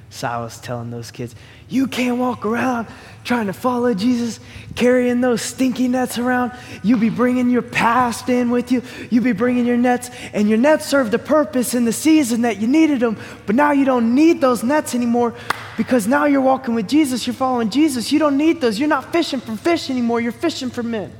So, 0.08 0.28
I 0.28 0.40
was 0.40 0.58
telling 0.58 0.90
those 0.90 1.10
kids, 1.10 1.34
you 1.70 1.86
can't 1.86 2.18
walk 2.18 2.44
around 2.44 2.88
trying 3.22 3.46
to 3.46 3.52
follow 3.52 3.92
Jesus, 3.92 4.40
carrying 4.74 5.20
those 5.20 5.42
stinky 5.42 5.88
nets 5.88 6.18
around. 6.18 6.52
You 6.82 6.96
be 6.96 7.10
bringing 7.10 7.50
your 7.50 7.62
past 7.62 8.28
in 8.28 8.50
with 8.50 8.72
you. 8.72 8.82
You 9.10 9.20
be 9.20 9.32
bringing 9.32 9.66
your 9.66 9.76
nets, 9.76 10.10
and 10.32 10.48
your 10.48 10.58
nets 10.58 10.86
served 10.86 11.12
a 11.14 11.18
purpose 11.18 11.74
in 11.74 11.84
the 11.84 11.92
season 11.92 12.42
that 12.42 12.58
you 12.58 12.66
needed 12.66 13.00
them. 13.00 13.18
But 13.46 13.56
now 13.56 13.72
you 13.72 13.84
don't 13.84 14.14
need 14.14 14.40
those 14.40 14.62
nets 14.62 14.94
anymore 14.94 15.34
because 15.76 16.06
now 16.06 16.24
you're 16.24 16.40
walking 16.40 16.74
with 16.74 16.88
Jesus. 16.88 17.26
You're 17.26 17.34
following 17.34 17.70
Jesus. 17.70 18.10
You 18.10 18.18
don't 18.18 18.36
need 18.36 18.60
those. 18.60 18.78
You're 18.78 18.88
not 18.88 19.12
fishing 19.12 19.40
for 19.40 19.56
fish 19.56 19.90
anymore. 19.90 20.20
You're 20.20 20.32
fishing 20.32 20.70
for 20.70 20.82
men. 20.82 21.12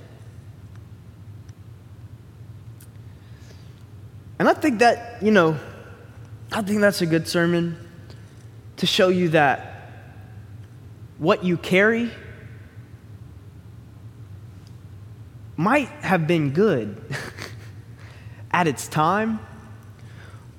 And 4.38 4.48
I 4.48 4.54
think 4.54 4.78
that, 4.78 5.22
you 5.22 5.30
know, 5.30 5.58
I 6.50 6.62
think 6.62 6.80
that's 6.80 7.02
a 7.02 7.06
good 7.06 7.28
sermon 7.28 7.76
to 8.78 8.86
show 8.86 9.08
you 9.08 9.28
that 9.28 9.79
what 11.20 11.44
you 11.44 11.58
carry 11.58 12.10
might 15.54 15.88
have 15.88 16.26
been 16.26 16.52
good 16.52 16.96
at 18.50 18.66
its 18.66 18.88
time, 18.88 19.38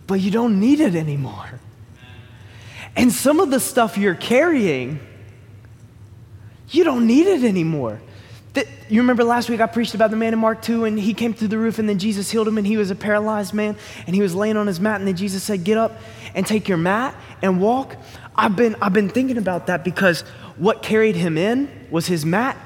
but 0.06 0.21
you 0.21 0.30
don't 0.30 0.60
need 0.60 0.80
it 0.80 0.95
anymore. 0.95 1.60
And 2.95 3.12
some 3.12 3.39
of 3.39 3.50
the 3.50 3.60
stuff 3.60 3.97
you're 3.97 4.13
carrying, 4.13 5.00
you 6.69 6.84
don't 6.84 7.08
need 7.08 7.26
it 7.26 7.43
anymore. 7.43 8.00
You 8.91 9.00
remember 9.00 9.24
last 9.24 9.50
week 9.50 9.62
I 9.62 9.67
preached 9.67 9.95
about 9.95 10.12
the 10.12 10.17
man 10.17 10.34
in 10.34 10.39
Mark 10.39 10.62
2 10.62 10.84
and 10.84 11.00
he 11.00 11.13
came 11.13 11.34
through 11.34 11.47
the 11.47 11.58
roof 11.58 11.80
and 11.80 11.88
then 11.88 11.97
Jesus 11.97 12.30
healed 12.30 12.45
him 12.45 12.58
and 12.58 12.67
he 12.67 12.76
was 12.76 12.91
a 12.91 12.95
paralyzed 12.95 13.54
man 13.54 13.78
and 14.06 14.13
he 14.13 14.21
was 14.21 14.36
laying 14.36 14.58
on 14.58 14.67
his 14.67 14.82
mat 14.82 15.00
and 15.00 15.08
then 15.08 15.15
Jesus 15.15 15.41
said, 15.43 15.63
Get 15.63 15.78
up 15.78 15.97
and 16.36 16.45
take 16.45 16.67
your 16.67 16.78
mat 16.78 17.15
and 17.41 17.62
walk. 17.62 17.95
I've 18.36 18.58
been, 18.58 18.76
I've 18.82 18.91
been 18.91 19.08
thinking 19.08 19.38
about 19.38 19.67
that 19.67 19.86
because 19.86 20.26
what 20.58 20.82
carried 20.82 21.16
him 21.16 21.38
in 21.38 21.70
was 21.90 22.08
his 22.08 22.26
mat, 22.26 22.58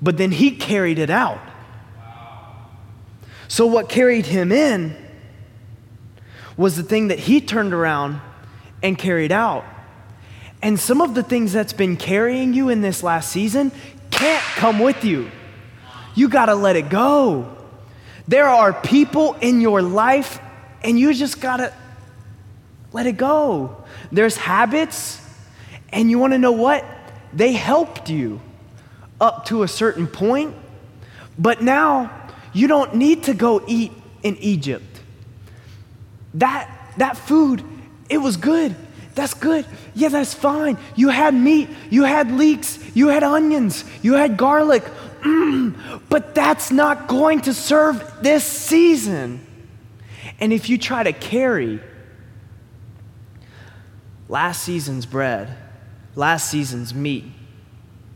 but 0.00 0.16
then 0.16 0.32
he 0.32 0.52
carried 0.52 0.98
it 0.98 1.10
out. 1.10 1.40
So, 3.48 3.66
what 3.66 3.88
carried 3.88 4.26
him 4.26 4.52
in 4.52 4.96
was 6.56 6.76
the 6.76 6.82
thing 6.82 7.08
that 7.08 7.18
he 7.18 7.40
turned 7.40 7.72
around 7.72 8.20
and 8.82 8.96
carried 8.96 9.32
out. 9.32 9.64
And 10.62 10.78
some 10.78 11.00
of 11.00 11.14
the 11.14 11.22
things 11.22 11.52
that's 11.52 11.72
been 11.72 11.96
carrying 11.96 12.52
you 12.52 12.68
in 12.68 12.80
this 12.82 13.02
last 13.02 13.30
season 13.30 13.72
can't 14.10 14.44
come 14.56 14.78
with 14.78 15.04
you. 15.04 15.30
You 16.14 16.28
got 16.28 16.46
to 16.46 16.54
let 16.54 16.76
it 16.76 16.90
go. 16.90 17.56
There 18.28 18.46
are 18.46 18.72
people 18.72 19.34
in 19.40 19.60
your 19.60 19.82
life, 19.82 20.38
and 20.84 20.98
you 20.98 21.14
just 21.14 21.40
got 21.40 21.56
to 21.56 21.72
let 22.92 23.06
it 23.06 23.16
go. 23.16 23.84
There's 24.12 24.36
habits, 24.36 25.20
and 25.92 26.10
you 26.10 26.18
want 26.18 26.32
to 26.32 26.38
know 26.38 26.52
what? 26.52 26.84
They 27.32 27.52
helped 27.52 28.10
you 28.10 28.40
up 29.20 29.46
to 29.46 29.62
a 29.62 29.68
certain 29.68 30.06
point, 30.06 30.54
but 31.38 31.62
now 31.62 32.10
you 32.52 32.66
don't 32.66 32.94
need 32.94 33.24
to 33.24 33.34
go 33.34 33.62
eat 33.66 33.92
in 34.22 34.36
Egypt. 34.38 34.84
That, 36.34 36.70
that 36.98 37.16
food, 37.16 37.64
it 38.08 38.18
was 38.18 38.36
good. 38.36 38.74
That's 39.14 39.34
good. 39.34 39.66
Yeah, 39.94 40.08
that's 40.08 40.34
fine. 40.34 40.78
You 40.94 41.08
had 41.08 41.34
meat, 41.34 41.68
you 41.90 42.04
had 42.04 42.30
leeks, 42.30 42.78
you 42.94 43.08
had 43.08 43.22
onions, 43.22 43.84
you 44.02 44.14
had 44.14 44.36
garlic. 44.36 44.84
Mm, 45.20 46.00
but 46.08 46.34
that's 46.34 46.70
not 46.70 47.06
going 47.06 47.42
to 47.42 47.52
serve 47.52 48.22
this 48.22 48.44
season. 48.44 49.46
And 50.38 50.52
if 50.52 50.70
you 50.70 50.78
try 50.78 51.02
to 51.02 51.12
carry 51.12 51.80
last 54.28 54.62
season's 54.62 55.04
bread, 55.04 55.54
last 56.14 56.50
season's 56.50 56.94
meat 56.94 57.24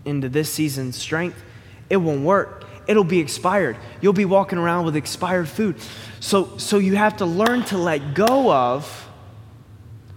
into 0.04 0.28
this 0.28 0.52
season's 0.52 0.96
strength, 0.96 1.42
it 1.88 1.96
won't 1.96 2.22
work. 2.22 2.64
It'll 2.86 3.04
be 3.04 3.18
expired. 3.18 3.76
You'll 4.00 4.12
be 4.12 4.24
walking 4.24 4.58
around 4.58 4.84
with 4.84 4.96
expired 4.96 5.48
food. 5.48 5.76
So, 6.20 6.56
so 6.58 6.78
you 6.78 6.96
have 6.96 7.16
to 7.18 7.26
learn 7.26 7.64
to 7.64 7.78
let 7.78 8.14
go 8.14 8.52
of 8.52 9.08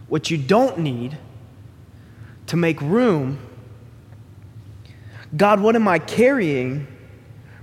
what 0.07 0.29
you 0.29 0.37
don't 0.37 0.79
need 0.79 1.17
to 2.47 2.57
make 2.57 2.81
room. 2.81 3.39
God, 5.35 5.59
what 5.59 5.75
am 5.75 5.87
I 5.87 5.99
carrying 5.99 6.87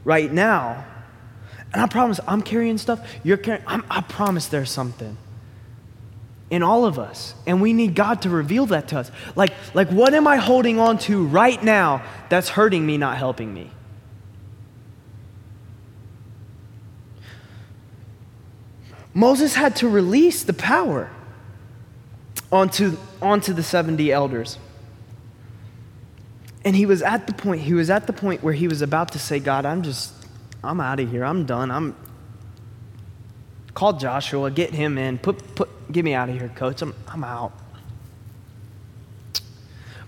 right 0.04 0.30
now? 0.30 0.86
And 1.72 1.82
I 1.82 1.86
promise, 1.86 2.20
I'm 2.26 2.42
carrying 2.42 2.78
stuff. 2.78 3.00
You're 3.22 3.36
carrying, 3.36 3.64
I'm, 3.66 3.84
I 3.90 4.00
promise 4.00 4.46
there's 4.46 4.70
something 4.70 5.16
in 6.50 6.62
all 6.62 6.84
of 6.84 6.98
us. 6.98 7.34
And 7.46 7.60
we 7.60 7.72
need 7.72 7.94
God 7.94 8.22
to 8.22 8.30
reveal 8.30 8.66
that 8.66 8.88
to 8.88 8.98
us. 8.98 9.10
Like, 9.34 9.52
like 9.74 9.88
what 9.88 10.14
am 10.14 10.26
I 10.26 10.36
holding 10.36 10.78
on 10.78 10.98
to 11.00 11.26
right 11.26 11.62
now 11.62 12.04
that's 12.28 12.50
hurting 12.50 12.84
me, 12.84 12.98
not 12.98 13.16
helping 13.16 13.52
me? 13.52 13.70
Moses 19.14 19.54
had 19.54 19.76
to 19.76 19.88
release 19.88 20.42
the 20.42 20.52
power 20.52 21.08
onto, 22.50 22.96
onto 23.22 23.52
the 23.52 23.62
70 23.62 24.10
elders. 24.10 24.58
And 26.64 26.74
he 26.74 26.84
was 26.84 27.00
at 27.02 27.26
the 27.26 27.32
point, 27.32 27.62
he 27.62 27.74
was 27.74 27.90
at 27.90 28.06
the 28.06 28.12
point 28.12 28.42
where 28.42 28.54
he 28.54 28.66
was 28.66 28.82
about 28.82 29.12
to 29.12 29.18
say, 29.18 29.38
God, 29.38 29.64
I'm 29.64 29.82
just, 29.82 30.12
I'm 30.64 30.80
out 30.80 30.98
of 30.98 31.10
here. 31.10 31.24
I'm 31.24 31.46
done. 31.46 31.70
I'm 31.70 31.94
call 33.74 33.92
Joshua, 33.94 34.50
get 34.50 34.72
him 34.72 34.96
in, 34.96 35.18
put, 35.18 35.54
put, 35.54 35.68
get 35.94 36.04
me 36.04 36.12
out 36.12 36.28
of 36.28 36.38
here, 36.38 36.50
coach. 36.54 36.82
I'm, 36.82 36.94
I'm 37.08 37.24
out. 37.24 37.52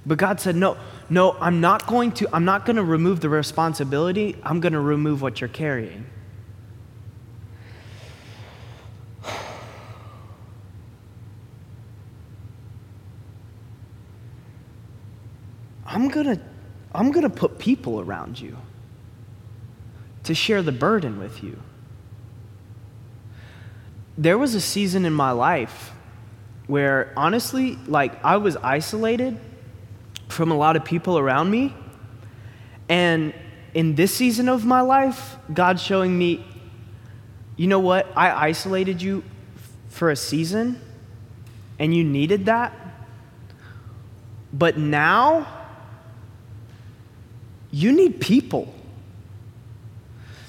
But 0.05 0.19
God 0.19 0.41
said, 0.41 0.55
no, 0.55 0.77
no, 1.09 1.37
I'm 1.41 1.61
not 1.61 1.87
going 1.87 2.13
to, 2.13 2.29
I'm 2.35 2.45
not 2.45 2.67
going 2.67 2.77
to 2.77 2.85
remove 2.85 3.21
the 3.21 3.29
responsibility. 3.29 4.37
I'm 4.43 4.61
going 4.61 4.73
to 4.75 4.81
remove 4.81 5.23
what 5.23 5.41
you're 5.41 5.49
carrying. 5.49 6.07
I'm 15.87 16.09
going 16.09 16.27
to 16.27 16.41
I'm 16.97 17.13
going 17.13 17.25
to 17.25 17.31
put 17.31 17.59
people 17.59 18.01
around 18.01 18.41
you 18.41 18.57
to 20.25 20.35
share 20.35 20.63
the 20.63 20.73
burden 20.73 21.19
with 21.19 21.43
you. 21.43 21.61
There 24.19 24.39
was 24.39 24.55
a 24.55 24.61
season 24.61 25.05
in 25.05 25.13
my 25.13 25.33
life 25.33 25.93
where 26.67 27.13
honestly, 27.17 27.79
like 27.87 28.25
I 28.25 28.39
was 28.39 28.57
isolated 28.57 29.39
from 30.29 30.51
a 30.51 30.57
lot 30.57 30.77
of 30.77 30.85
people 30.85 31.19
around 31.19 31.51
me. 31.51 31.75
And 32.89 33.35
in 33.75 33.95
this 33.95 34.15
season 34.15 34.49
of 34.49 34.65
my 34.65 34.81
life, 34.81 35.37
God's 35.53 35.83
showing 35.83 36.17
me, 36.17 36.45
you 37.57 37.67
know 37.67 37.81
what? 37.81 38.07
I 38.17 38.49
isolated 38.49 39.01
you 39.01 39.23
for 39.89 40.11
a 40.11 40.17
season 40.17 40.81
and 41.79 41.95
you 41.95 42.05
needed 42.05 42.47
that. 42.47 42.73
But 44.53 44.79
now, 44.79 45.47
you 47.71 47.93
need 47.93 48.21
people. 48.21 48.73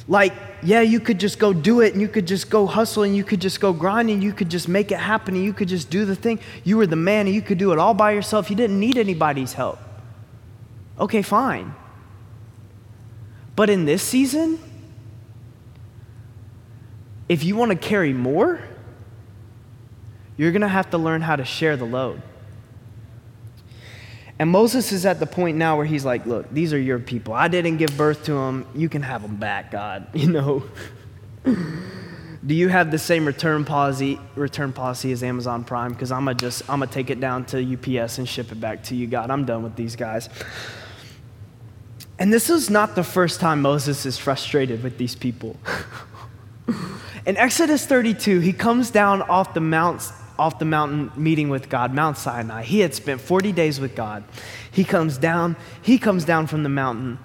Like, 0.08 0.34
yeah, 0.64 0.82
you 0.82 1.00
could 1.00 1.20
just 1.20 1.38
go 1.38 1.54
do 1.54 1.82
it 1.82 1.94
and 1.94 2.02
you 2.02 2.08
could 2.08 2.26
just 2.26 2.50
go 2.50 2.66
hustle 2.66 3.04
and 3.04 3.16
you 3.16 3.24
could 3.24 3.42
just 3.42 3.60
go 3.60 3.74
grind 3.74 4.10
and 4.10 4.24
you 4.24 4.32
could 4.32 4.50
just 4.50 4.68
make 4.68 4.92
it 4.92 5.00
happen 5.00 5.36
and 5.36 5.44
you 5.44 5.54
could 5.54 5.68
just 5.68 5.90
do 5.90 6.06
the 6.06 6.16
thing. 6.16 6.40
You 6.64 6.78
were 6.78 6.88
the 6.88 6.96
man 6.96 7.28
and 7.28 7.36
you 7.36 7.42
could 7.42 7.58
do 7.58 7.74
it 7.74 7.80
all 7.80 7.94
by 7.94 8.12
yourself. 8.12 8.50
You 8.50 8.56
didn't 8.56 8.80
need 8.80 8.98
anybody's 8.98 9.54
help. 9.54 9.80
Okay, 11.00 11.22
fine. 11.22 11.76
But 13.56 13.70
in 13.70 13.86
this 13.86 14.02
season, 14.02 14.60
if 17.28 17.44
you 17.44 17.56
want 17.56 17.72
to 17.72 17.78
carry 17.78 18.14
more, 18.14 18.62
you're 20.38 20.52
going 20.52 20.62
to 20.62 20.68
have 20.68 20.92
to 20.92 20.98
learn 20.98 21.22
how 21.22 21.36
to 21.36 21.44
share 21.44 21.76
the 21.76 21.86
load. 21.86 22.22
And 24.40 24.52
Moses 24.52 24.92
is 24.92 25.06
at 25.06 25.20
the 25.20 25.26
point 25.26 25.58
now 25.58 25.78
where 25.78 25.86
he's 25.86 26.06
like, 26.06 26.26
Look, 26.26 26.52
these 26.52 26.74
are 26.74 26.80
your 26.80 27.00
people. 27.00 27.34
I 27.34 27.48
didn't 27.48 27.78
give 27.78 27.96
birth 27.98 28.26
to 28.26 28.34
them. 28.34 28.68
You 28.76 28.90
can 28.90 29.02
have 29.02 29.22
them 29.22 29.38
back, 29.38 29.72
God. 29.72 30.08
You 30.14 30.30
know? 30.30 30.64
Do 32.46 32.54
you 32.54 32.70
have 32.70 32.92
the 32.92 33.00
same 33.00 33.26
return 33.26 33.66
policy, 33.66 34.20
return 34.36 34.72
policy 34.72 35.12
as 35.12 35.24
Amazon 35.24 35.64
Prime? 35.64 35.92
Because 35.92 36.12
I'm 36.12 36.24
going 36.24 36.38
to 36.38 36.46
just, 36.46 36.70
I'm 36.70 36.80
going 36.80 36.88
to 36.88 36.94
take 36.94 37.10
it 37.10 37.20
down 37.20 37.46
to 37.48 37.74
UPS 37.74 38.20
and 38.20 38.30
ship 38.30 38.52
it 38.52 38.60
back 38.60 38.84
to 38.84 38.96
you, 38.96 39.08
God. 39.08 39.32
I'm 39.32 39.44
done 39.44 39.64
with 39.64 39.76
these 39.76 39.96
guys. 39.96 40.30
And 42.20 42.32
this 42.32 42.50
is 42.50 42.70
not 42.70 42.96
the 42.96 43.04
first 43.04 43.40
time 43.40 43.62
Moses 43.62 44.06
is 44.06 44.18
frustrated 44.18 44.82
with 44.82 44.98
these 44.98 45.16
people. 45.16 45.58
In 47.26 47.36
Exodus 47.38 47.86
32, 47.86 48.40
he 48.40 48.54
comes 48.54 48.92
down 48.92 49.22
off 49.24 49.54
the 49.54 49.60
mounts 49.60 50.14
off 50.38 50.60
the 50.60 50.66
mountain 50.66 51.12
meeting 51.16 51.50
with 51.50 51.70
God, 51.70 51.94
Mount 51.94 52.18
Sinai. 52.18 52.64
He 52.64 52.80
had 52.80 52.94
spent 52.94 53.22
40 53.22 53.52
days 53.52 53.80
with 53.80 53.96
God. 53.96 54.24
He 54.72 54.84
comes 54.84 55.18
down, 55.18 55.56
he 55.82 55.98
comes 55.98 56.26
down 56.26 56.48
from 56.48 56.64
the 56.64 56.70
mountain. 56.70 57.20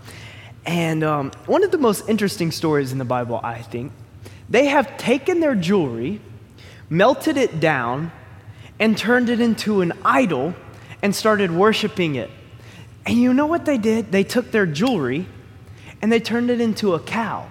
And 0.64 1.02
um, 1.02 1.32
one 1.46 1.64
of 1.64 1.70
the 1.70 1.78
most 1.78 2.08
interesting 2.08 2.52
stories 2.52 2.92
in 2.92 2.98
the 2.98 3.04
Bible, 3.04 3.40
I 3.42 3.62
think, 3.62 3.92
they 4.48 4.66
have 4.66 4.96
taken 4.96 5.40
their 5.40 5.54
jewelry, 5.54 6.20
melted 6.88 7.36
it 7.36 7.58
down, 7.58 8.12
and 8.78 8.96
turned 8.96 9.28
it 9.28 9.40
into 9.40 9.80
an 9.80 9.92
idol 10.04 10.54
and 11.02 11.14
started 11.14 11.50
worshiping 11.50 12.14
it. 12.14 12.30
And 13.04 13.16
you 13.16 13.34
know 13.34 13.46
what 13.46 13.64
they 13.64 13.78
did? 13.78 14.12
They 14.12 14.24
took 14.24 14.50
their 14.52 14.66
jewelry 14.66 15.26
and 16.00 16.10
they 16.12 16.20
turned 16.20 16.50
it 16.50 16.60
into 16.60 16.94
a 16.94 17.00
cow. 17.00 17.48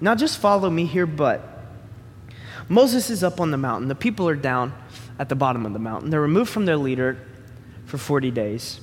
Now, 0.00 0.14
just 0.14 0.38
follow 0.38 0.70
me 0.70 0.86
here, 0.86 1.06
but 1.06 1.46
Moses 2.68 3.10
is 3.10 3.22
up 3.22 3.40
on 3.40 3.50
the 3.50 3.58
mountain. 3.58 3.88
The 3.88 3.94
people 3.94 4.28
are 4.28 4.36
down 4.36 4.72
at 5.20 5.28
the 5.28 5.36
bottom 5.36 5.66
of 5.66 5.74
the 5.74 5.78
mountain. 5.78 6.08
They're 6.08 6.20
removed 6.20 6.50
from 6.50 6.64
their 6.64 6.78
leader 6.78 7.18
for 7.84 7.98
40 7.98 8.30
days. 8.30 8.80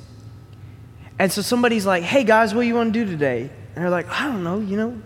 And 1.18 1.32
so 1.32 1.42
somebody's 1.42 1.84
like, 1.84 2.04
hey 2.04 2.24
guys, 2.24 2.54
what 2.54 2.62
do 2.62 2.68
you 2.68 2.76
want 2.76 2.94
to 2.94 3.06
do 3.06 3.12
today? 3.12 3.50
And 3.74 3.84
they're 3.84 3.90
like, 3.90 4.08
I 4.08 4.26
don't 4.26 4.44
know, 4.44 4.60
you 4.60 4.78
know, 4.78 5.02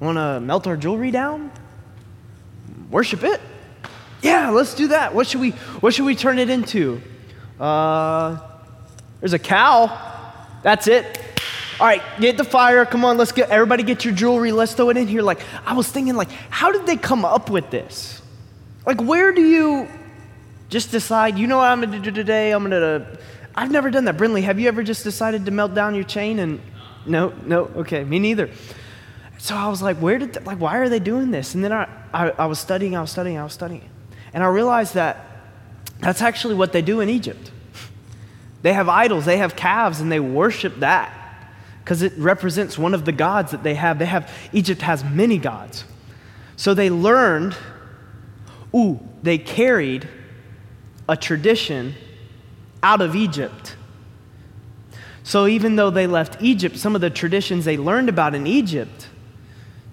want 0.00 0.16
to 0.16 0.40
melt 0.40 0.66
our 0.66 0.78
jewelry 0.78 1.10
down? 1.10 1.52
Worship 2.90 3.24
it? 3.24 3.42
Yeah, 4.22 4.48
let's 4.50 4.72
do 4.72 4.88
that. 4.88 5.14
What 5.14 5.26
should 5.26 5.42
we, 5.42 5.50
what 5.50 5.92
should 5.92 6.06
we 6.06 6.16
turn 6.16 6.38
it 6.38 6.48
into? 6.48 7.02
Uh, 7.60 8.38
there's 9.20 9.34
a 9.34 9.38
cow. 9.38 10.32
That's 10.62 10.86
it. 10.86 11.20
All 11.78 11.86
right, 11.86 12.02
get 12.18 12.38
the 12.38 12.44
fire. 12.44 12.86
Come 12.86 13.04
on, 13.04 13.18
let's 13.18 13.32
get 13.32 13.50
everybody 13.50 13.82
get 13.82 14.02
your 14.02 14.14
jewelry. 14.14 14.50
Let's 14.50 14.72
throw 14.72 14.88
it 14.88 14.96
in 14.96 15.08
here. 15.08 15.20
Like, 15.20 15.40
I 15.66 15.74
was 15.74 15.90
thinking, 15.90 16.14
like, 16.14 16.30
how 16.48 16.72
did 16.72 16.86
they 16.86 16.96
come 16.96 17.26
up 17.26 17.50
with 17.50 17.68
this? 17.68 18.22
Like, 18.86 19.00
where 19.00 19.32
do 19.32 19.42
you 19.42 19.88
just 20.68 20.90
decide, 20.90 21.38
you 21.38 21.46
know 21.46 21.58
what 21.58 21.68
I'm 21.68 21.80
going 21.80 21.92
to 21.92 21.98
do 21.98 22.10
today? 22.10 22.52
I'm 22.52 22.68
going 22.68 22.80
to. 22.80 23.18
I've 23.54 23.70
never 23.70 23.90
done 23.90 24.04
that. 24.06 24.16
Brinley, 24.16 24.42
have 24.42 24.58
you 24.58 24.68
ever 24.68 24.82
just 24.82 25.04
decided 25.04 25.44
to 25.44 25.50
melt 25.50 25.74
down 25.74 25.94
your 25.94 26.04
chain 26.04 26.38
and. 26.38 26.60
No, 27.06 27.34
no, 27.44 27.64
okay, 27.76 28.02
me 28.02 28.18
neither. 28.18 28.48
So 29.36 29.54
I 29.54 29.68
was 29.68 29.82
like, 29.82 29.98
where 29.98 30.18
did, 30.18 30.46
like, 30.46 30.58
why 30.58 30.78
are 30.78 30.88
they 30.88 30.98
doing 30.98 31.30
this? 31.30 31.54
And 31.54 31.62
then 31.62 31.70
I, 31.70 31.86
I, 32.14 32.30
I 32.30 32.46
was 32.46 32.58
studying, 32.58 32.96
I 32.96 33.02
was 33.02 33.10
studying, 33.10 33.36
I 33.36 33.44
was 33.44 33.52
studying. 33.52 33.90
And 34.32 34.42
I 34.42 34.46
realized 34.46 34.94
that 34.94 35.26
that's 35.98 36.22
actually 36.22 36.54
what 36.54 36.72
they 36.72 36.80
do 36.80 37.00
in 37.00 37.10
Egypt. 37.10 37.50
They 38.62 38.72
have 38.72 38.88
idols, 38.88 39.26
they 39.26 39.36
have 39.36 39.54
calves, 39.54 40.00
and 40.00 40.10
they 40.10 40.20
worship 40.20 40.76
that 40.76 41.12
because 41.80 42.00
it 42.00 42.14
represents 42.16 42.78
one 42.78 42.94
of 42.94 43.04
the 43.04 43.12
gods 43.12 43.50
that 43.50 43.62
they 43.62 43.74
have. 43.74 43.98
They 43.98 44.06
have, 44.06 44.32
Egypt 44.54 44.80
has 44.80 45.04
many 45.04 45.36
gods. 45.36 45.84
So 46.56 46.72
they 46.72 46.88
learned 46.88 47.54
ooh, 48.74 49.00
they 49.22 49.38
carried 49.38 50.08
a 51.08 51.16
tradition 51.16 51.94
out 52.82 53.00
of 53.00 53.14
Egypt. 53.14 53.76
So 55.22 55.46
even 55.46 55.76
though 55.76 55.90
they 55.90 56.06
left 56.06 56.42
Egypt, 56.42 56.76
some 56.76 56.94
of 56.94 57.00
the 57.00 57.10
traditions 57.10 57.64
they 57.64 57.76
learned 57.76 58.08
about 58.08 58.34
in 58.34 58.46
Egypt, 58.46 59.08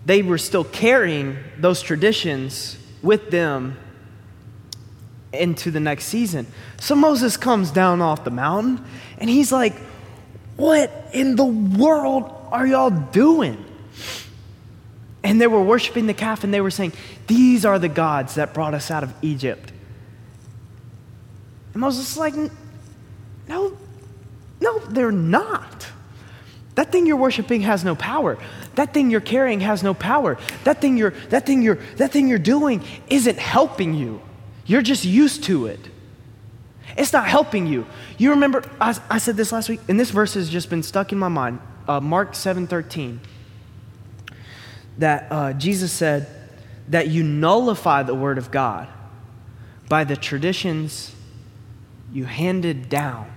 they 0.06 0.22
were 0.22 0.38
still 0.38 0.64
carrying 0.64 1.38
those 1.58 1.82
traditions 1.82 2.78
with 3.02 3.32
them 3.32 3.78
into 5.32 5.72
the 5.72 5.80
next 5.80 6.06
season. 6.06 6.48
So 6.80 6.96
Moses 6.96 7.38
comes 7.38 7.72
down 7.72 8.02
off 8.02 8.24
the 8.24 8.32
mountain 8.32 8.84
and 9.18 9.30
he's 9.30 9.52
like, 9.52 9.76
What 10.58 10.92
in 11.14 11.36
the 11.36 11.46
world 11.46 12.34
are 12.52 12.68
y'all 12.68 12.90
doing? 12.90 13.64
And 15.24 15.40
they 15.40 15.48
were 15.48 15.62
worshiping 15.62 16.08
the 16.08 16.14
calf 16.14 16.44
and 16.44 16.54
they 16.54 16.62
were 16.62 16.72
saying, 16.72 16.94
These 17.28 17.66
are 17.66 17.78
the 17.78 17.90
gods 17.90 18.36
that 18.36 18.54
brought 18.54 18.74
us 18.74 18.90
out 18.90 19.04
of 19.04 19.14
Egypt. 19.22 19.72
And 21.74 21.82
Moses 21.82 22.12
is 22.12 22.18
like, 22.18 22.34
No, 23.48 23.78
no, 24.60 24.80
they're 24.80 25.12
not. 25.12 25.88
That 26.76 26.92
thing 26.92 27.06
you're 27.06 27.18
worshiping 27.18 27.62
has 27.62 27.84
no 27.84 27.96
power. 27.96 28.38
That 28.76 28.94
thing 28.94 29.12
you're 29.12 29.20
carrying 29.20 29.60
has 29.60 29.84
no 29.84 29.94
power. 29.94 30.38
That 30.64 30.80
thing 30.82 30.98
you're, 30.98 31.12
that 31.30 31.46
thing 31.46 31.62
you're, 31.62 31.80
that 31.98 32.12
thing 32.12 32.28
you're 32.28 32.40
doing 32.40 32.84
isn't 33.10 33.38
helping 33.38 33.94
you. 33.94 34.22
You're 34.66 34.82
just 34.82 35.04
used 35.04 35.44
to 35.46 35.66
it. 35.66 35.80
It's 36.98 37.14
not 37.14 37.28
helping 37.28 37.68
you. 37.68 37.86
You 38.18 38.32
remember, 38.32 38.64
I, 38.80 38.98
I 39.10 39.18
said 39.18 39.38
this 39.38 39.52
last 39.52 39.70
week, 39.70 39.82
and 39.88 40.00
this 40.00 40.12
verse 40.12 40.34
has 40.34 40.50
just 40.50 40.70
been 40.70 40.84
stuck 40.84 41.12
in 41.12 41.18
my 41.18 41.28
mind. 41.28 41.60
Uh, 41.88 42.00
Mark 42.00 42.36
7 42.36 42.68
13. 42.68 43.20
That 45.02 45.28
uh, 45.30 45.54
Jesus 45.54 45.92
said 45.92 46.28
that 46.88 47.10
you 47.10 47.22
nullify 47.22 48.04
the 48.04 48.16
word 48.16 48.40
of 48.40 48.50
God 48.50 48.88
by 49.88 50.04
the 50.04 50.16
traditions 50.16 51.14
you 52.12 52.26
handed 52.26 52.90
down 52.90 53.32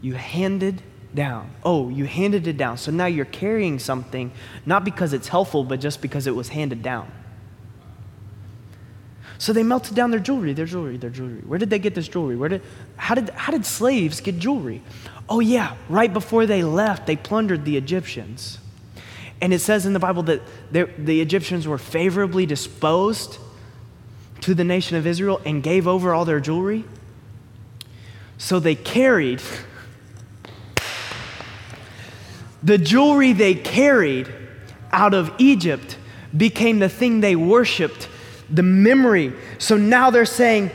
you 0.00 0.14
handed 0.14 0.82
down. 1.14 1.50
Oh, 1.64 1.88
you 1.88 2.04
handed 2.04 2.46
it 2.46 2.56
down. 2.56 2.76
So 2.76 2.90
now 2.90 3.06
you're 3.06 3.24
carrying 3.24 3.78
something 3.78 4.30
not 4.66 4.84
because 4.84 5.12
it's 5.12 5.28
helpful, 5.28 5.64
but 5.64 5.80
just 5.80 6.00
because 6.00 6.26
it 6.26 6.34
was 6.34 6.48
handed 6.48 6.82
down. 6.82 7.10
So 9.38 9.52
they 9.52 9.62
melted 9.62 9.94
down 9.94 10.10
their 10.10 10.20
jewelry, 10.20 10.52
their 10.52 10.66
jewelry, 10.66 10.96
their 10.96 11.10
jewelry. 11.10 11.40
Where 11.46 11.58
did 11.58 11.70
they 11.70 11.78
get 11.78 11.94
this 11.94 12.08
jewelry? 12.08 12.36
Where 12.36 12.48
did, 12.48 12.62
how, 12.96 13.14
did, 13.14 13.30
how 13.30 13.52
did 13.52 13.64
slaves 13.64 14.20
get 14.20 14.38
jewelry? 14.38 14.82
Oh, 15.28 15.40
yeah, 15.40 15.76
right 15.88 16.12
before 16.12 16.46
they 16.46 16.62
left, 16.62 17.06
they 17.06 17.16
plundered 17.16 17.64
the 17.64 17.76
Egyptians. 17.76 18.58
And 19.40 19.54
it 19.54 19.60
says 19.60 19.86
in 19.86 19.92
the 19.92 20.00
Bible 20.00 20.22
that 20.24 20.42
the 20.72 21.20
Egyptians 21.20 21.66
were 21.66 21.78
favorably 21.78 22.46
disposed 22.46 23.38
to 24.40 24.54
the 24.54 24.64
nation 24.64 24.96
of 24.96 25.06
Israel 25.06 25.40
and 25.44 25.62
gave 25.62 25.86
over 25.86 26.12
all 26.12 26.24
their 26.24 26.40
jewelry. 26.40 26.84
So 28.36 28.60
they 28.60 28.74
carried 28.74 29.42
the 32.62 32.78
jewelry 32.78 33.32
they 33.32 33.54
carried 33.54 34.32
out 34.90 35.14
of 35.14 35.32
Egypt 35.38 35.96
became 36.36 36.78
the 36.78 36.88
thing 36.88 37.20
they 37.20 37.36
worshiped, 37.36 38.08
the 38.50 38.62
memory. 38.62 39.32
So 39.58 39.76
now 39.76 40.10
they're 40.10 40.24
saying, 40.24 40.70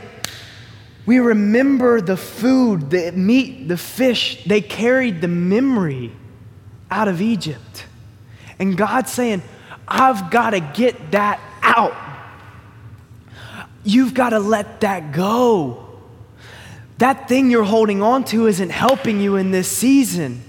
we 1.06 1.18
remember 1.18 2.00
the 2.00 2.16
food, 2.16 2.90
the 2.90 3.12
meat, 3.12 3.68
the 3.68 3.76
fish. 3.76 4.44
They 4.44 4.60
carried 4.60 5.20
the 5.20 5.28
memory 5.28 6.12
out 6.90 7.08
of 7.08 7.20
Egypt. 7.20 7.86
And 8.64 8.78
God's 8.78 9.12
saying, 9.12 9.42
I've 9.86 10.30
got 10.30 10.50
to 10.50 10.60
get 10.60 11.10
that 11.10 11.38
out. 11.60 11.94
You've 13.84 14.14
got 14.14 14.30
to 14.30 14.38
let 14.38 14.80
that 14.80 15.12
go. 15.12 15.86
That 16.96 17.28
thing 17.28 17.50
you're 17.50 17.62
holding 17.62 18.00
on 18.00 18.24
to 18.24 18.46
isn't 18.46 18.70
helping 18.70 19.20
you 19.20 19.36
in 19.36 19.50
this 19.50 19.70
season. 19.70 20.42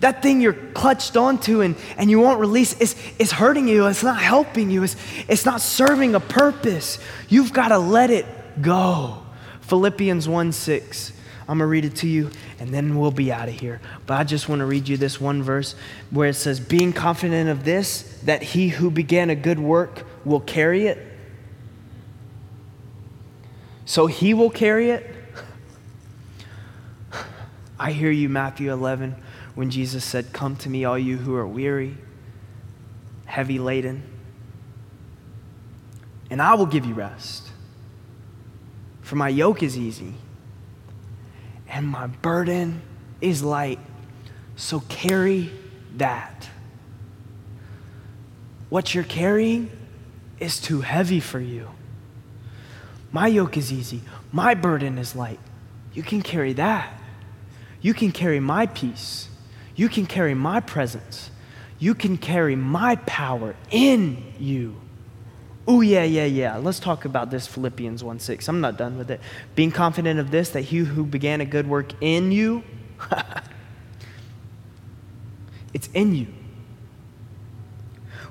That 0.00 0.22
thing 0.22 0.42
you're 0.42 0.52
clutched 0.52 1.16
onto 1.16 1.62
and, 1.62 1.76
and 1.96 2.10
you 2.10 2.20
won't 2.20 2.40
release 2.40 2.78
is, 2.78 2.94
is 3.18 3.32
hurting 3.32 3.68
you. 3.68 3.86
It's 3.86 4.02
not 4.02 4.20
helping 4.20 4.70
you. 4.70 4.82
It's, 4.82 4.96
it's 5.26 5.46
not 5.46 5.62
serving 5.62 6.14
a 6.14 6.20
purpose. 6.20 6.98
You've 7.30 7.54
got 7.54 7.68
to 7.68 7.78
let 7.78 8.10
it 8.10 8.26
go. 8.60 9.22
Philippians 9.62 10.28
1 10.28 10.52
6. 10.52 11.12
I'm 11.48 11.58
going 11.58 11.66
to 11.66 11.66
read 11.66 11.84
it 11.84 11.96
to 11.96 12.08
you 12.08 12.30
and 12.58 12.70
then 12.70 12.98
we'll 12.98 13.10
be 13.10 13.32
out 13.32 13.48
of 13.48 13.54
here. 13.58 13.80
But 14.06 14.14
I 14.18 14.24
just 14.24 14.48
want 14.48 14.60
to 14.60 14.66
read 14.66 14.88
you 14.88 14.96
this 14.96 15.20
one 15.20 15.42
verse 15.42 15.74
where 16.10 16.28
it 16.28 16.34
says, 16.34 16.58
Being 16.58 16.92
confident 16.92 17.48
of 17.48 17.64
this, 17.64 18.20
that 18.24 18.42
he 18.42 18.68
who 18.68 18.90
began 18.90 19.30
a 19.30 19.36
good 19.36 19.60
work 19.60 20.04
will 20.24 20.40
carry 20.40 20.86
it. 20.86 20.98
So 23.84 24.06
he 24.06 24.34
will 24.34 24.50
carry 24.50 24.90
it. 24.90 25.14
I 27.78 27.92
hear 27.92 28.10
you, 28.10 28.28
Matthew 28.28 28.72
11 28.72 29.16
when 29.56 29.70
Jesus 29.70 30.04
said, 30.04 30.32
Come 30.32 30.54
to 30.56 30.68
me, 30.70 30.84
all 30.84 30.98
you 30.98 31.16
who 31.16 31.34
are 31.34 31.46
weary, 31.46 31.96
heavy 33.24 33.58
laden, 33.58 34.02
and 36.30 36.40
I 36.40 36.54
will 36.54 36.66
give 36.66 36.86
you 36.86 36.94
rest. 36.94 37.48
For 39.00 39.16
my 39.16 39.30
yoke 39.30 39.62
is 39.62 39.76
easy, 39.76 40.14
and 41.68 41.86
my 41.86 42.06
burden 42.06 42.82
is 43.20 43.42
light. 43.42 43.78
So 44.56 44.80
carry 44.88 45.50
that. 45.96 46.48
What 48.68 48.94
you're 48.94 49.04
carrying 49.04 49.70
is 50.38 50.60
too 50.60 50.80
heavy 50.80 51.20
for 51.20 51.40
you. 51.40 51.70
My 53.12 53.28
yoke 53.28 53.56
is 53.56 53.72
easy, 53.72 54.02
my 54.32 54.54
burden 54.54 54.98
is 54.98 55.14
light. 55.14 55.40
You 55.94 56.02
can 56.02 56.20
carry 56.20 56.52
that. 56.54 56.92
You 57.80 57.94
can 57.94 58.12
carry 58.12 58.40
my 58.40 58.66
peace. 58.66 59.28
You 59.74 59.88
can 59.88 60.06
carry 60.06 60.34
my 60.34 60.60
presence. 60.60 61.30
You 61.78 61.94
can 61.94 62.18
carry 62.18 62.56
my 62.56 62.96
power 62.96 63.54
in 63.70 64.32
you. 64.38 64.80
Oh, 65.68 65.80
yeah, 65.80 66.04
yeah, 66.04 66.26
yeah. 66.26 66.56
Let's 66.58 66.78
talk 66.78 67.04
about 67.04 67.30
this 67.30 67.46
Philippians 67.46 68.04
1 68.04 68.20
6. 68.20 68.48
I'm 68.48 68.60
not 68.60 68.76
done 68.76 68.96
with 68.96 69.10
it. 69.10 69.20
Being 69.56 69.72
confident 69.72 70.20
of 70.20 70.30
this, 70.30 70.50
that 70.50 70.62
he 70.62 70.78
who 70.78 71.04
began 71.04 71.40
a 71.40 71.44
good 71.44 71.68
work 71.68 71.92
in 72.00 72.30
you, 72.30 72.62
it's 75.74 75.88
in 75.92 76.14
you, 76.14 76.28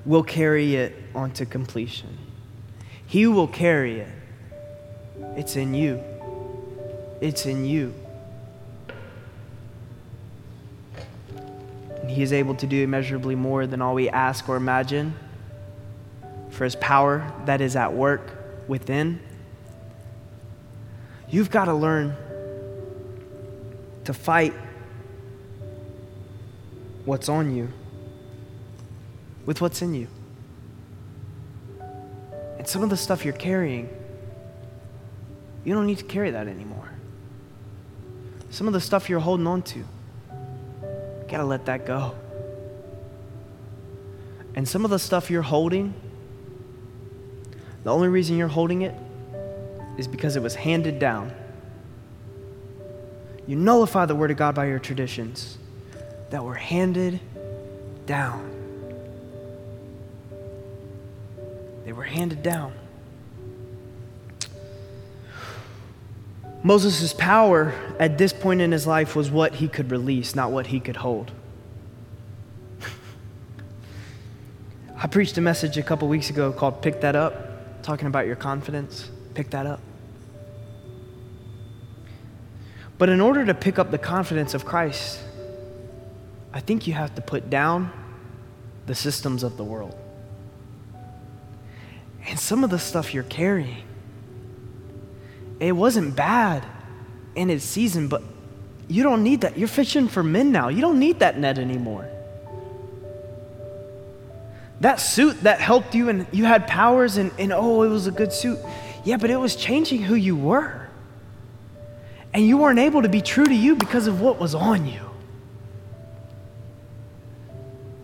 will 0.06 0.24
carry 0.24 0.76
it 0.76 0.96
onto 1.14 1.46
completion. 1.46 2.18
He 3.06 3.28
will 3.28 3.48
carry 3.48 4.00
it. 4.00 4.08
It's 5.36 5.58
in 5.58 5.74
you. 5.74 6.02
It's 7.20 7.46
in 7.46 7.66
you. 7.66 7.94
And 12.02 12.10
He 12.10 12.22
is 12.22 12.32
able 12.32 12.56
to 12.56 12.68
do 12.68 12.84
immeasurably 12.84 13.36
more 13.36 13.68
than 13.68 13.82
all 13.82 13.94
we 13.94 14.10
ask 14.10 14.48
or 14.48 14.56
imagine 14.56 15.16
for 16.56 16.64
His 16.64 16.76
power 16.78 17.32
that 17.46 17.60
is 17.60 17.76
at 17.76 17.94
work 17.94 18.22
within. 18.68 19.20
You've 21.30 21.52
got 21.52 21.66
to 21.66 21.74
learn 21.74 22.16
to 24.06 24.14
fight 24.14 24.54
what's 27.04 27.28
on 27.28 27.56
you 27.56 27.68
with 29.46 29.60
what's 29.60 29.82
in 29.82 29.94
you. 29.94 30.08
And 32.58 32.68
some 32.68 32.84
of 32.84 32.90
the 32.90 32.98
stuff 32.98 33.26
you're 33.26 33.34
carrying, 33.34 33.90
you 35.66 35.74
don't 35.74 35.86
need 35.86 35.98
to 35.98 36.06
carry 36.06 36.32
that 36.32 36.48
anymore. 36.48 36.90
Some 38.50 38.68
of 38.68 38.74
the 38.74 38.82
stuff 38.82 39.10
you're 39.10 39.20
holding 39.20 39.46
on 39.46 39.62
to, 39.64 39.84
got 41.28 41.38
to 41.38 41.44
let 41.44 41.66
that 41.66 41.86
go. 41.86 42.16
And 44.56 44.66
some 44.66 44.86
of 44.86 44.92
the 44.92 45.00
stuff 45.00 45.30
you're 45.30 45.42
holding, 45.42 45.94
the 47.86 47.94
only 47.94 48.08
reason 48.08 48.36
you're 48.36 48.48
holding 48.48 48.82
it 48.82 48.96
is 50.00 50.08
because 50.08 50.36
it 50.36 50.42
was 50.42 50.56
handed 50.56 50.98
down. 50.98 51.32
You 53.46 53.56
nullify 53.56 54.08
the 54.08 54.16
Word 54.16 54.32
of 54.32 54.38
God 54.38 54.56
by 54.56 54.66
your 54.66 54.80
traditions 54.80 55.60
that 56.32 56.44
were 56.44 56.56
handed 56.56 57.20
down. 58.08 58.50
They 61.86 61.94
were 61.94 62.04
handed 62.04 62.42
down. 62.42 62.74
Moses' 66.64 67.14
power 67.14 67.72
at 68.00 68.18
this 68.18 68.34
point 68.34 68.62
in 68.62 68.72
his 68.72 68.88
life 68.88 69.16
was 69.16 69.30
what 69.30 69.54
he 69.54 69.68
could 69.68 69.92
release, 69.92 70.34
not 70.34 70.50
what 70.50 70.66
he 70.66 70.80
could 70.80 70.96
hold. 70.96 71.32
I 74.98 75.06
preached 75.06 75.38
a 75.38 75.42
message 75.42 75.78
a 75.78 75.84
couple 75.84 76.08
weeks 76.08 76.32
ago 76.32 76.52
called 76.52 76.82
Pick 76.82 77.02
That 77.02 77.16
Up, 77.16 77.45
talking 77.86 78.08
about 78.08 78.26
your 78.26 78.36
confidence. 78.36 79.10
Pick 79.36 79.52
that 79.52 79.66
up. 79.68 79.80
But 82.98 83.10
in 83.10 83.22
order 83.22 83.46
to 83.46 83.54
pick 83.54 83.78
up 83.78 83.92
the 83.92 83.98
confidence 83.98 84.54
of 84.54 84.66
Christ, 84.66 85.20
I 86.52 86.62
think 86.62 86.88
you 86.88 86.94
have 86.94 87.14
to 87.16 87.22
put 87.22 87.50
down 87.50 87.92
the 88.88 88.96
systems 88.96 89.44
of 89.44 89.58
the 89.58 89.64
world. 89.64 89.96
And 92.28 92.40
some 92.40 92.64
of 92.64 92.70
the 92.72 92.80
stuff 92.80 93.14
you're 93.14 93.24
carrying 93.24 93.84
It 95.60 95.74
wasn't 95.74 96.16
bad 96.16 96.66
in 97.36 97.50
its 97.50 97.64
season, 97.64 98.08
but 98.08 98.24
you 98.88 99.04
don't 99.04 99.24
need 99.24 99.42
that. 99.42 99.58
You're 99.58 99.68
fishing 99.68 100.08
for 100.08 100.24
men 100.24 100.52
now. 100.52 100.70
You 100.70 100.82
don't 100.82 101.00
need 101.00 101.20
that 101.20 101.38
net 101.38 101.58
anymore. 101.58 102.10
That 104.82 105.00
suit 105.00 105.42
that 105.44 105.60
helped 105.60 105.96
you 105.96 106.10
and 106.10 106.28
you 106.32 106.46
had 106.46 106.68
powers 106.68 107.18
and, 107.18 107.32
and 107.40 107.54
oh, 107.54 107.84
it 107.84 107.90
was 107.90 108.08
a 108.08 108.12
good 108.12 108.34
suit. 108.34 108.60
Yeah, 109.04 109.18
but 109.18 109.30
it 109.30 109.38
was 109.38 109.56
changing 109.56 110.02
who 110.02 110.16
you 110.16 110.36
were. 110.36 110.88
And 112.34 112.46
you 112.46 112.58
weren't 112.58 112.80
able 112.80 113.02
to 113.02 113.10
be 113.10 113.22
true 113.22 113.46
to 113.46 113.56
you 113.56 113.76
because 113.76 114.08
of 114.08 114.20
what 114.20 114.40
was 114.40 114.54
on 114.54 114.86
you. 114.86 115.00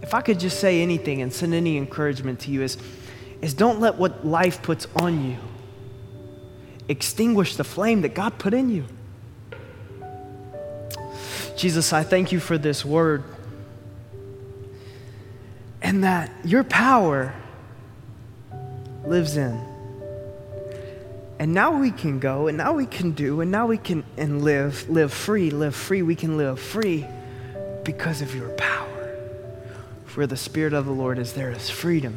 If 0.01 0.13
I 0.13 0.21
could 0.21 0.39
just 0.39 0.59
say 0.59 0.81
anything 0.81 1.21
and 1.21 1.33
send 1.33 1.53
any 1.53 1.77
encouragement 1.77 2.39
to 2.41 2.51
you 2.51 2.61
is, 2.61 2.77
is 3.41 3.53
don't 3.53 3.79
let 3.79 3.95
what 3.95 4.25
life 4.25 4.61
puts 4.61 4.87
on 4.95 5.25
you 5.25 5.37
extinguish 6.87 7.55
the 7.55 7.63
flame 7.63 8.01
that 8.01 8.13
God 8.13 8.37
put 8.37 8.53
in 8.53 8.69
you. 8.69 8.85
Jesus, 11.55 11.93
I 11.93 12.03
thank 12.03 12.31
you 12.31 12.39
for 12.39 12.57
this 12.57 12.83
word 12.83 13.23
and 15.91 16.05
that 16.05 16.31
your 16.45 16.63
power 16.63 17.33
lives 19.03 19.35
in. 19.35 19.59
And 21.37 21.53
now 21.53 21.77
we 21.77 21.91
can 21.91 22.21
go, 22.21 22.47
and 22.47 22.57
now 22.57 22.71
we 22.71 22.85
can 22.85 23.11
do, 23.11 23.41
and 23.41 23.51
now 23.51 23.67
we 23.67 23.77
can 23.77 24.05
and 24.15 24.41
live, 24.41 24.89
live 24.89 25.11
free, 25.11 25.49
live 25.49 25.75
free. 25.75 26.01
We 26.01 26.15
can 26.15 26.37
live 26.37 26.61
free 26.61 27.05
because 27.83 28.21
of 28.21 28.33
your 28.33 28.47
power. 28.51 28.87
Where 30.15 30.27
the 30.27 30.37
Spirit 30.37 30.71
of 30.71 30.85
the 30.85 30.93
Lord 30.93 31.19
is, 31.19 31.33
there 31.33 31.51
is 31.51 31.69
freedom. 31.69 32.15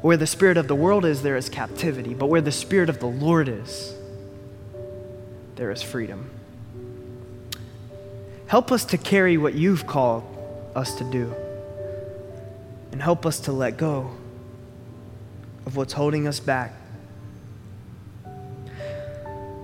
Where 0.00 0.16
the 0.16 0.26
Spirit 0.26 0.56
of 0.56 0.66
the 0.66 0.74
world 0.74 1.04
is, 1.04 1.22
there 1.22 1.36
is 1.36 1.48
captivity. 1.48 2.14
But 2.14 2.26
where 2.26 2.40
the 2.40 2.50
Spirit 2.50 2.90
of 2.90 2.98
the 2.98 3.06
Lord 3.06 3.48
is, 3.48 3.94
there 5.54 5.70
is 5.70 5.82
freedom. 5.84 6.28
Help 8.48 8.72
us 8.72 8.84
to 8.86 8.98
carry 8.98 9.38
what 9.38 9.54
you've 9.54 9.86
called 9.86 10.35
us 10.76 10.94
to 10.96 11.04
do. 11.04 11.34
And 12.92 13.02
help 13.02 13.26
us 13.26 13.40
to 13.40 13.52
let 13.52 13.76
go 13.76 14.10
of 15.66 15.76
what's 15.76 15.92
holding 15.92 16.28
us 16.28 16.38
back. 16.38 16.72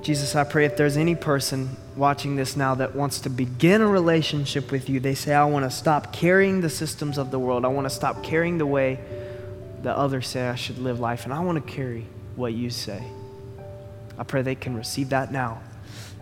Jesus, 0.02 0.34
I 0.34 0.42
pray 0.42 0.64
if 0.64 0.76
there's 0.76 0.96
any 0.96 1.14
person 1.14 1.76
watching 1.96 2.34
this 2.34 2.56
now 2.56 2.74
that 2.74 2.96
wants 2.96 3.20
to 3.20 3.30
begin 3.30 3.80
a 3.80 3.86
relationship 3.86 4.72
with 4.72 4.88
you, 4.88 4.98
they 4.98 5.14
say, 5.14 5.32
I 5.32 5.44
want 5.44 5.64
to 5.64 5.70
stop 5.70 6.12
carrying 6.12 6.60
the 6.60 6.70
systems 6.70 7.18
of 7.18 7.30
the 7.30 7.38
world. 7.38 7.64
I 7.64 7.68
want 7.68 7.84
to 7.84 7.94
stop 7.94 8.24
carrying 8.24 8.58
the 8.58 8.66
way 8.66 8.98
the 9.82 9.96
others 9.96 10.26
say 10.26 10.48
I 10.48 10.56
should 10.56 10.78
live 10.78 10.98
life, 10.98 11.24
and 11.24 11.32
I 11.32 11.40
want 11.40 11.64
to 11.64 11.72
carry 11.72 12.06
what 12.34 12.52
you 12.52 12.70
say. 12.70 13.02
I 14.18 14.24
pray 14.24 14.42
they 14.42 14.54
can 14.56 14.76
receive 14.76 15.10
that 15.10 15.30
now. 15.30 15.60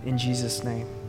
In 0.05 0.19
Jesus' 0.19 0.63
name. 0.63 1.00